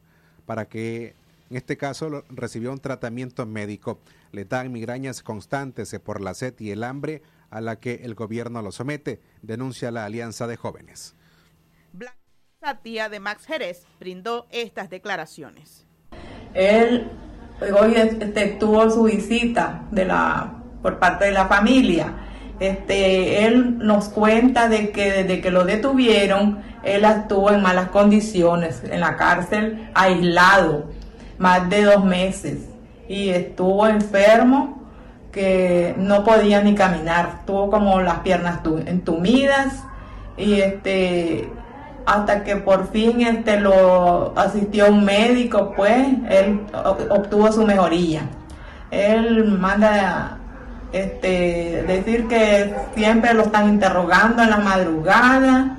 para 0.46 0.66
que, 0.66 1.14
en 1.48 1.56
este 1.56 1.76
caso, 1.76 2.24
recibió 2.28 2.72
un 2.72 2.80
tratamiento 2.80 3.46
médico. 3.46 4.00
Le 4.32 4.44
dan 4.44 4.72
migrañas 4.72 5.22
constantes 5.22 5.96
por 6.02 6.20
la 6.20 6.34
sed 6.34 6.54
y 6.58 6.72
el 6.72 6.82
hambre 6.82 7.22
a 7.50 7.60
la 7.60 7.76
que 7.76 8.00
el 8.02 8.14
gobierno 8.14 8.60
lo 8.60 8.72
somete, 8.72 9.20
denuncia 9.42 9.92
la 9.92 10.04
Alianza 10.04 10.48
de 10.48 10.56
Jóvenes. 10.56 11.14
Blanca, 12.66 12.80
tía 12.82 13.08
de 13.08 13.20
Max 13.20 13.46
Jerez, 13.46 13.86
brindó 14.00 14.46
estas 14.50 14.90
declaraciones. 14.90 15.86
Él 16.52 17.08
hoy 17.60 17.94
este, 17.94 18.46
tuvo 18.58 18.90
su 18.90 19.04
visita 19.04 19.84
de 19.92 20.04
la, 20.04 20.52
por 20.82 20.98
parte 20.98 21.26
de 21.26 21.32
la 21.32 21.46
familia. 21.46 22.12
Este, 22.58 23.46
él 23.46 23.78
nos 23.78 24.08
cuenta 24.08 24.68
de 24.68 24.90
que 24.90 25.12
desde 25.12 25.40
que 25.40 25.50
lo 25.50 25.64
detuvieron, 25.64 26.62
él 26.82 27.04
estuvo 27.04 27.50
en 27.50 27.62
malas 27.62 27.90
condiciones 27.90 28.82
en 28.84 29.00
la 29.00 29.16
cárcel, 29.16 29.88
aislado, 29.94 30.90
más 31.38 31.68
de 31.68 31.84
dos 31.84 32.04
meses, 32.04 32.68
y 33.08 33.28
estuvo 33.28 33.86
enfermo 33.86 34.82
que 35.30 35.94
no 35.98 36.24
podía 36.24 36.62
ni 36.62 36.74
caminar, 36.74 37.44
tuvo 37.46 37.70
como 37.70 38.00
las 38.00 38.20
piernas 38.20 38.60
entumidas 38.86 39.84
y 40.38 40.60
este 40.60 41.50
hasta 42.06 42.44
que 42.44 42.56
por 42.56 42.90
fin 42.90 43.20
este 43.20 43.60
lo 43.60 44.32
asistió 44.36 44.88
un 44.88 45.04
médico, 45.04 45.72
pues 45.76 46.06
él 46.28 46.60
obtuvo 47.10 47.50
su 47.52 47.66
mejoría. 47.66 48.22
Él 48.90 49.44
manda 49.58 50.38
este 50.92 51.84
decir 51.86 52.28
que 52.28 52.74
siempre 52.94 53.34
lo 53.34 53.42
están 53.42 53.68
interrogando 53.68 54.42
en 54.42 54.50
la 54.50 54.58
madrugada, 54.58 55.76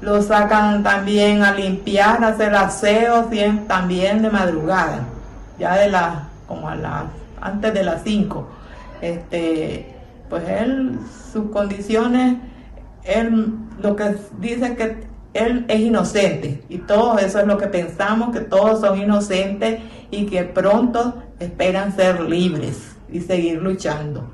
lo 0.00 0.22
sacan 0.22 0.82
también 0.84 1.42
a 1.42 1.52
limpiar, 1.52 2.22
a 2.22 2.28
hacer 2.28 2.54
aseo 2.54 3.28
también 3.66 4.22
de 4.22 4.30
madrugada, 4.30 5.00
ya 5.58 5.76
de 5.76 5.90
las 5.90 6.18
como 6.46 6.68
a 6.68 6.76
las 6.76 7.04
antes 7.40 7.74
de 7.74 7.82
las 7.82 8.02
5. 8.04 8.48
Este, 9.00 9.94
pues 10.30 10.48
él 10.48 10.98
sus 11.32 11.50
condiciones 11.50 12.36
él 13.04 13.54
lo 13.82 13.96
que 13.96 14.16
dice 14.38 14.76
que 14.76 15.04
él 15.34 15.66
es 15.68 15.80
inocente 15.80 16.62
y 16.68 16.78
todo 16.78 17.18
eso 17.18 17.40
es 17.40 17.46
lo 17.46 17.58
que 17.58 17.66
pensamos, 17.66 18.32
que 18.32 18.40
todos 18.40 18.80
son 18.80 18.98
inocentes 18.98 19.82
y 20.10 20.26
que 20.26 20.44
pronto 20.44 21.22
esperan 21.40 21.94
ser 21.94 22.20
libres 22.20 22.96
y 23.10 23.20
seguir 23.20 23.60
luchando. 23.60 24.30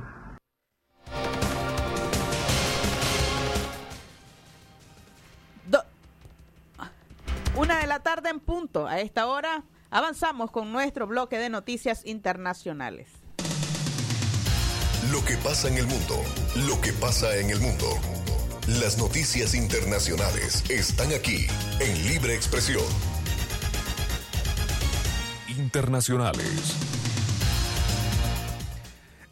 Do 5.66 5.82
Una 7.56 7.80
de 7.80 7.86
la 7.86 8.00
tarde 8.00 8.28
en 8.28 8.38
punto. 8.38 8.86
A 8.86 9.00
esta 9.00 9.26
hora 9.26 9.64
avanzamos 9.90 10.50
con 10.50 10.70
nuestro 10.70 11.06
bloque 11.06 11.38
de 11.38 11.48
noticias 11.48 12.04
internacionales. 12.04 13.08
Lo 15.10 15.24
que 15.24 15.38
pasa 15.38 15.68
en 15.68 15.78
el 15.78 15.86
mundo, 15.86 16.22
lo 16.68 16.78
que 16.82 16.92
pasa 16.92 17.34
en 17.36 17.50
el 17.50 17.58
mundo. 17.58 17.86
Las 18.78 18.98
noticias 18.98 19.56
internacionales 19.56 20.62
están 20.70 21.12
aquí 21.12 21.48
en 21.80 22.06
Libre 22.06 22.36
Expresión. 22.36 22.84
Internacionales. 25.48 26.76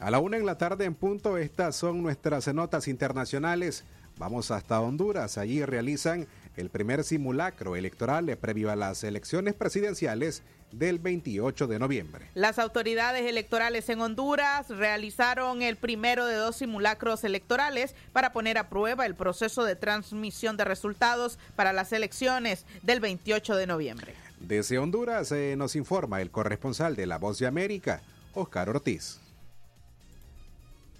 A 0.01 0.11
la 0.11 0.19
una 0.19 0.39
en 0.39 0.45
la 0.45 0.59
tarde 0.59 0.87
en 0.87 0.97
punto, 0.97 1.39
estas 1.39 1.77
son 1.77 2.03
nuestras 2.03 2.53
notas 2.53 2.89
internacionales. 2.89 3.85
Vamos 4.19 4.51
hasta 4.51 4.81
Honduras. 4.81 5.39
Allí 5.39 5.65
realizan 5.65 6.27
el 6.59 6.71
primer 6.71 7.05
simulacro 7.05 7.77
electoral 7.77 8.37
previo 8.37 8.71
a 8.71 8.77
las 8.77 9.05
elecciones 9.05 9.55
presidenciales 9.55 10.43
del 10.73 10.99
28 10.99 11.67
de 11.67 11.79
noviembre. 11.79 12.27
Las 12.35 12.59
autoridades 12.59 13.25
electorales 13.27 13.89
en 13.89 14.01
Honduras 14.01 14.69
realizaron 14.69 15.63
el 15.63 15.77
primero 15.77 16.27
de 16.27 16.35
dos 16.35 16.57
simulacros 16.57 17.25
electorales 17.25 17.95
para 18.13 18.33
poner 18.33 18.59
a 18.59 18.69
prueba 18.69 19.07
el 19.07 19.15
proceso 19.15 19.65
de 19.65 19.77
transmisión 19.77 20.57
de 20.57 20.65
resultados 20.65 21.39
para 21.57 21.73
las 21.73 21.93
elecciones 21.93 22.67
del 22.83 23.01
28 23.01 23.57
de 23.57 23.67
noviembre. 23.67 24.15
Desde 24.41 24.79
Honduras 24.79 25.33
eh, 25.33 25.55
nos 25.57 25.75
informa 25.77 26.21
el 26.21 26.31
corresponsal 26.31 26.97
de 26.97 27.07
La 27.07 27.19
Voz 27.19 27.39
de 27.39 27.47
América, 27.47 28.03
Oscar 28.35 28.69
Ortiz. 28.69 29.21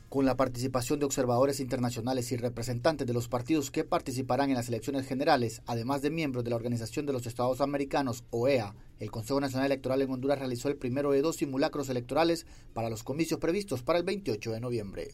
Con 0.09 0.25
la 0.25 0.39
participación 0.39 0.99
de 0.99 1.05
observadores 1.05 1.61
internacionales 1.61 2.33
y 2.33 2.39
representantes 2.39 3.07
de 3.07 3.13
los 3.13 3.29
partidos 3.29 3.71
que 3.71 3.85
participarán 3.85 4.49
en 4.49 4.57
las 4.57 4.69
elecciones 4.69 5.07
generales, 5.07 5.61
además 5.67 6.01
de 6.01 6.09
miembros 6.09 6.45
de 6.45 6.51
la 6.51 6.57
Organización 6.57 7.05
de 7.05 7.13
los 7.13 7.27
Estados 7.27 7.61
Americanos, 7.61 8.25
OEA, 8.31 8.75
el 9.01 9.11
Consejo 9.11 9.39
Nacional 9.39 9.67
Electoral 9.67 10.01
en 10.01 10.11
Honduras 10.11 10.39
realizó 10.39 10.69
el 10.69 10.79
primero 10.79 11.11
de 11.11 11.21
dos 11.21 11.37
simulacros 11.37 11.91
electorales 11.91 12.47
para 12.73 12.89
los 12.89 13.05
comicios 13.05 13.39
previstos 13.39 13.83
para 13.83 13.99
el 13.99 14.05
28 14.07 14.51
de 14.51 14.61
noviembre. 14.61 15.09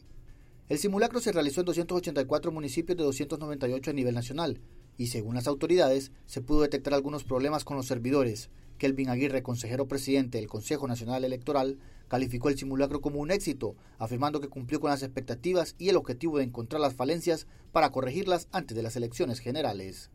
El 0.69 0.79
simulacro 0.79 1.19
se 1.19 1.33
realizó 1.33 1.63
en 1.63 1.67
284 1.67 2.53
municipios 2.53 2.97
de 2.97 3.03
298 3.03 3.91
a 3.91 3.95
nivel 3.95 4.15
nacional 4.15 4.61
y, 4.97 5.09
según 5.09 5.35
las 5.35 5.49
autoridades, 5.49 6.13
se 6.27 6.41
pudo 6.41 6.63
detectar 6.63 6.95
algunos 6.95 7.25
problemas 7.25 7.65
con 7.65 7.77
los 7.77 7.87
servidores. 7.87 8.49
Kelvin 8.79 9.09
Aguirre, 9.09 9.43
consejero 9.43 9.87
presidente 9.87 10.39
del 10.39 10.49
Consejo 10.49 10.87
Nacional 10.89 11.25
Electoral, 11.25 11.79
calificó 12.09 12.49
el 12.49 12.59
simulacro 12.59 13.01
como 13.01 13.21
un 13.21 13.31
éxito, 13.31 13.77
afirmando 13.99 14.41
que 14.41 14.49
cumplió 14.49 14.81
con 14.81 14.91
las 14.91 15.03
expectativas 15.03 15.75
y 15.79 15.89
el 15.89 15.97
objetivo 15.97 16.39
de 16.39 16.45
encontrar 16.45 16.81
las 16.81 16.95
falencias 16.95 17.47
para 17.73 17.91
corregirlas 17.91 18.49
antes 18.53 18.77
de 18.77 18.83
las 18.83 18.97
elecciones 18.97 19.41
generales. 19.41 20.11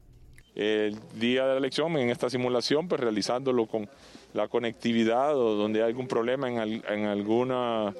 El 0.55 0.97
día 1.19 1.43
de 1.43 1.53
la 1.53 1.57
elección, 1.57 1.95
en 1.97 2.09
esta 2.09 2.29
simulación, 2.29 2.87
pues 2.87 2.99
realizándolo 2.99 3.67
con 3.67 3.87
la 4.33 4.47
conectividad 4.47 5.37
o 5.37 5.55
donde 5.55 5.81
hay 5.81 5.89
algún 5.89 6.07
problema 6.07 6.49
en, 6.49 7.05
alguna 7.05 7.93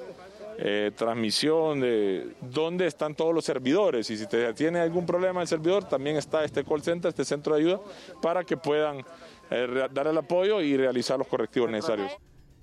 eh, 0.58 0.90
transmisión 0.94 1.80
de 1.80 2.34
dónde 2.40 2.86
están 2.86 3.14
todos 3.14 3.34
los 3.34 3.44
servidores 3.44 4.10
y 4.10 4.16
si 4.16 4.26
tiene 4.54 4.80
algún 4.80 5.06
problema 5.06 5.40
el 5.40 5.48
servidor, 5.48 5.84
también 5.84 6.16
está 6.16 6.44
este 6.44 6.64
call 6.64 6.82
center, 6.82 7.08
este 7.08 7.24
centro 7.24 7.54
de 7.54 7.60
ayuda, 7.60 7.80
para 8.20 8.44
que 8.44 8.56
puedan 8.56 9.04
eh, 9.50 9.88
dar 9.92 10.06
el 10.06 10.18
apoyo 10.18 10.60
y 10.60 10.76
realizar 10.76 11.18
los 11.18 11.28
correctivos 11.28 11.70
necesarios. 11.70 12.12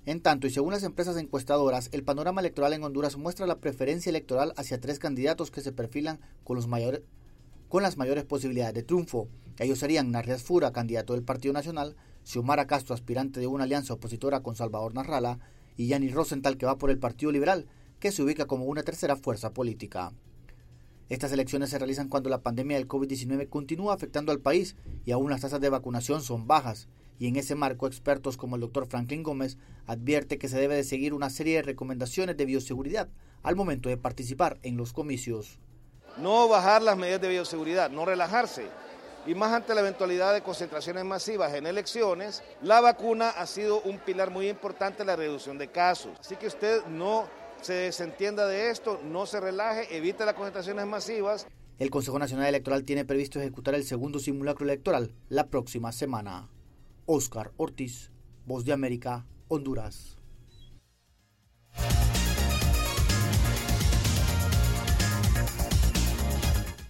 En 0.06 0.22
tanto, 0.22 0.46
y 0.46 0.50
según 0.50 0.72
las 0.72 0.84
empresas 0.84 1.18
encuestadoras, 1.18 1.90
el 1.92 2.02
panorama 2.02 2.40
electoral 2.40 2.72
en 2.72 2.82
Honduras 2.82 3.18
muestra 3.18 3.46
la 3.46 3.58
preferencia 3.58 4.08
electoral 4.08 4.54
hacia 4.56 4.80
tres 4.80 4.98
candidatos 4.98 5.50
que 5.50 5.60
se 5.60 5.70
perfilan 5.70 6.18
con, 6.44 6.56
los 6.56 6.66
mayores, 6.66 7.02
con 7.68 7.82
las 7.82 7.98
mayores 7.98 8.24
posibilidades 8.24 8.74
de 8.74 8.82
triunfo. 8.82 9.28
Ellos 9.58 9.78
serían 9.78 10.10
Narrias 10.10 10.42
Fura, 10.42 10.72
candidato 10.72 11.12
del 11.12 11.24
Partido 11.24 11.52
Nacional, 11.52 11.94
Xiomara 12.24 12.66
Castro, 12.66 12.94
aspirante 12.94 13.38
de 13.38 13.48
una 13.48 13.64
alianza 13.64 13.92
opositora 13.92 14.40
con 14.40 14.56
Salvador 14.56 14.94
Narrala, 14.94 15.40
y 15.76 15.88
Yanni 15.88 16.08
Rosenthal, 16.08 16.56
que 16.56 16.64
va 16.64 16.78
por 16.78 16.88
el 16.90 16.98
Partido 16.98 17.30
Liberal, 17.30 17.66
que 18.00 18.10
se 18.10 18.22
ubica 18.22 18.46
como 18.46 18.64
una 18.64 18.84
tercera 18.84 19.14
fuerza 19.14 19.52
política. 19.52 20.12
Estas 21.08 21.32
elecciones 21.32 21.70
se 21.70 21.78
realizan 21.78 22.08
cuando 22.08 22.28
la 22.28 22.42
pandemia 22.42 22.76
del 22.76 22.86
COVID-19 22.86 23.48
continúa 23.48 23.94
afectando 23.94 24.30
al 24.30 24.40
país 24.40 24.76
y 25.06 25.12
aún 25.12 25.30
las 25.30 25.40
tasas 25.40 25.60
de 25.60 25.70
vacunación 25.70 26.20
son 26.20 26.46
bajas. 26.46 26.86
Y 27.18 27.28
en 27.28 27.36
ese 27.36 27.54
marco, 27.54 27.86
expertos 27.86 28.36
como 28.36 28.56
el 28.56 28.60
doctor 28.60 28.86
Franklin 28.86 29.22
Gómez 29.22 29.56
advierte 29.86 30.38
que 30.38 30.48
se 30.48 30.58
debe 30.58 30.76
de 30.76 30.84
seguir 30.84 31.14
una 31.14 31.30
serie 31.30 31.56
de 31.56 31.62
recomendaciones 31.62 32.36
de 32.36 32.44
bioseguridad 32.44 33.08
al 33.42 33.56
momento 33.56 33.88
de 33.88 33.96
participar 33.96 34.58
en 34.62 34.76
los 34.76 34.92
comicios. 34.92 35.58
No 36.18 36.46
bajar 36.46 36.82
las 36.82 36.98
medidas 36.98 37.22
de 37.22 37.28
bioseguridad, 37.28 37.90
no 37.90 38.04
relajarse. 38.04 38.66
Y 39.26 39.34
más 39.34 39.52
ante 39.52 39.74
la 39.74 39.80
eventualidad 39.80 40.34
de 40.34 40.42
concentraciones 40.42 41.04
masivas 41.04 41.54
en 41.54 41.66
elecciones, 41.66 42.42
la 42.62 42.80
vacuna 42.80 43.30
ha 43.30 43.46
sido 43.46 43.80
un 43.82 43.98
pilar 43.98 44.30
muy 44.30 44.48
importante 44.48 45.02
en 45.02 45.06
la 45.06 45.16
reducción 45.16 45.56
de 45.56 45.68
casos. 45.68 46.12
Así 46.20 46.36
que 46.36 46.46
usted 46.46 46.84
no 46.86 47.26
se 47.62 47.72
desentienda 47.74 48.46
de 48.46 48.70
esto, 48.70 49.00
no 49.04 49.26
se 49.26 49.40
relaje, 49.40 49.96
evite 49.96 50.24
las 50.24 50.34
concentraciones 50.34 50.86
masivas. 50.86 51.46
El 51.78 51.90
Consejo 51.90 52.18
Nacional 52.18 52.46
Electoral 52.46 52.84
tiene 52.84 53.04
previsto 53.04 53.38
ejecutar 53.38 53.74
el 53.74 53.84
segundo 53.84 54.18
simulacro 54.18 54.64
electoral 54.64 55.14
la 55.28 55.48
próxima 55.48 55.92
semana. 55.92 56.48
Oscar 57.06 57.52
Ortiz, 57.56 58.10
Voz 58.46 58.64
de 58.64 58.72
América, 58.72 59.26
Honduras. 59.48 60.18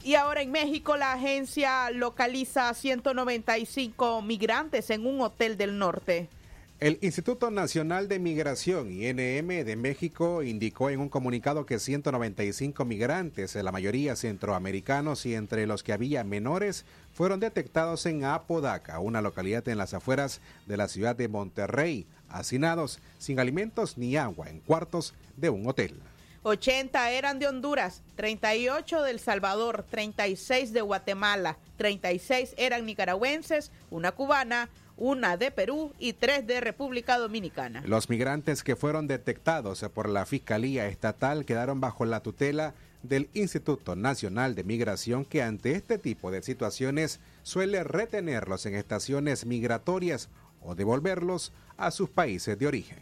Y 0.03 0.15
ahora 0.15 0.41
en 0.41 0.51
México 0.51 0.97
la 0.97 1.13
agencia 1.13 1.91
localiza 1.91 2.71
a 2.71 2.75
195 2.75 4.23
migrantes 4.23 4.89
en 4.89 5.07
un 5.07 5.21
hotel 5.21 5.59
del 5.59 5.77
norte. 5.77 6.31
El 6.81 7.01
Instituto 7.01 7.51
Nacional 7.51 8.07
de 8.07 8.21
Migración, 8.21 8.93
INM, 8.93 9.65
de 9.65 9.75
México 9.75 10.45
indicó 10.45 10.91
en 10.91 11.01
un 11.01 11.09
comunicado 11.09 11.67
que 11.67 11.81
195 11.81 12.85
migrantes, 12.85 13.57
la 13.57 13.73
mayoría 13.73 14.15
centroamericanos 14.15 15.27
y 15.27 15.35
entre 15.35 15.67
los 15.67 15.83
que 15.83 15.93
había 15.93 16.23
menores, 16.23 16.85
fueron 17.13 17.41
detectados 17.41 18.07
en 18.07 18.25
Apodaca, 18.25 19.01
una 19.01 19.21
localidad 19.23 19.67
en 19.67 19.77
las 19.77 19.93
afueras 19.93 20.41
de 20.67 20.77
la 20.77 20.87
ciudad 20.87 21.17
de 21.17 21.27
Monterrey, 21.27 22.07
hacinados 22.29 23.01
sin 23.19 23.41
alimentos 23.41 23.99
ni 23.99 24.17
agua 24.17 24.49
en 24.49 24.61
cuartos 24.61 25.15
de 25.37 25.51
un 25.51 25.67
hotel. 25.67 25.97
80 26.45 27.11
eran 27.11 27.41
de 27.41 27.49
Honduras, 27.49 28.03
38 28.15 29.03
de 29.03 29.11
El 29.11 29.19
Salvador, 29.19 29.85
36 29.91 30.73
de 30.73 30.81
Guatemala, 30.81 31.59
36 31.77 32.55
eran 32.57 32.87
nicaragüenses, 32.87 33.73
una 33.91 34.13
cubana, 34.13 34.69
una 34.99 35.37
de 35.37 35.51
Perú 35.51 35.93
y 35.99 36.13
tres 36.13 36.47
de 36.47 36.61
República 36.61 37.19
Dominicana. 37.19 37.83
Los 37.87 38.11
migrantes 38.11 38.63
que 38.63 38.77
fueron 38.77 39.07
detectados 39.07 39.85
por 39.95 40.09
la 40.09 40.27
Fiscalía 40.27 40.89
Estatal 40.89 41.45
quedaron 41.45 41.81
bajo 41.81 42.05
la 42.05 42.21
tutela 42.21 42.75
del 43.03 43.29
Instituto 43.33 43.97
Nacional 43.97 44.55
de 44.55 44.65
Migración 44.65 45.25
que 45.25 45.43
ante 45.43 45.73
este 45.73 45.99
tipo 45.99 46.31
de 46.31 46.43
situaciones 46.43 47.21
suele 47.45 47.85
retenerlos 47.85 48.67
en 48.67 48.75
estaciones 48.75 49.47
migratorias 49.47 50.29
o 50.63 50.75
devolverlos 50.75 51.53
a 51.77 51.91
sus 51.91 52.11
países 52.11 52.59
de 52.59 52.67
origen. 52.67 52.99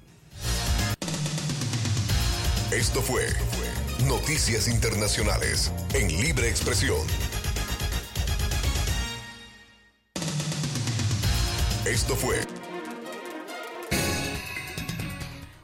Esto 2.70 3.00
fue 3.00 3.24
Noticias 4.06 4.68
Internacionales 4.68 5.72
en 5.94 6.08
Libre 6.20 6.48
Expresión. 6.48 6.98
Esto 11.86 12.16
fue 12.16 12.40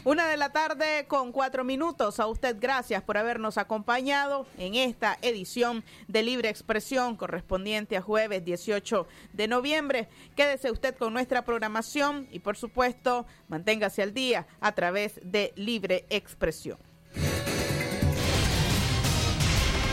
Una 0.04 0.28
de 0.28 0.36
la 0.36 0.50
tarde 0.50 1.06
con 1.08 1.32
cuatro 1.32 1.64
minutos. 1.64 2.20
A 2.20 2.28
usted 2.28 2.58
gracias 2.60 3.02
por 3.02 3.18
habernos 3.18 3.58
acompañado 3.58 4.46
en 4.56 4.76
esta 4.76 5.18
edición 5.20 5.82
de 6.06 6.22
Libre 6.22 6.48
Expresión 6.48 7.16
correspondiente 7.16 7.96
a 7.96 8.02
jueves 8.02 8.44
18 8.44 9.08
de 9.32 9.48
noviembre. 9.48 10.08
Quédese 10.36 10.70
usted 10.70 10.94
con 10.94 11.12
nuestra 11.12 11.44
programación 11.44 12.28
y 12.30 12.38
por 12.38 12.56
supuesto 12.56 13.26
manténgase 13.48 14.02
al 14.02 14.14
día 14.14 14.46
a 14.60 14.72
través 14.76 15.20
de 15.24 15.52
Libre 15.56 16.06
Expresión. 16.08 16.91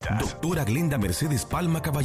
Doctora 0.00 0.64
Glenda 0.64 0.96
Mercedes 0.96 1.44
Palma 1.44 1.80
Caballero. 1.80 1.96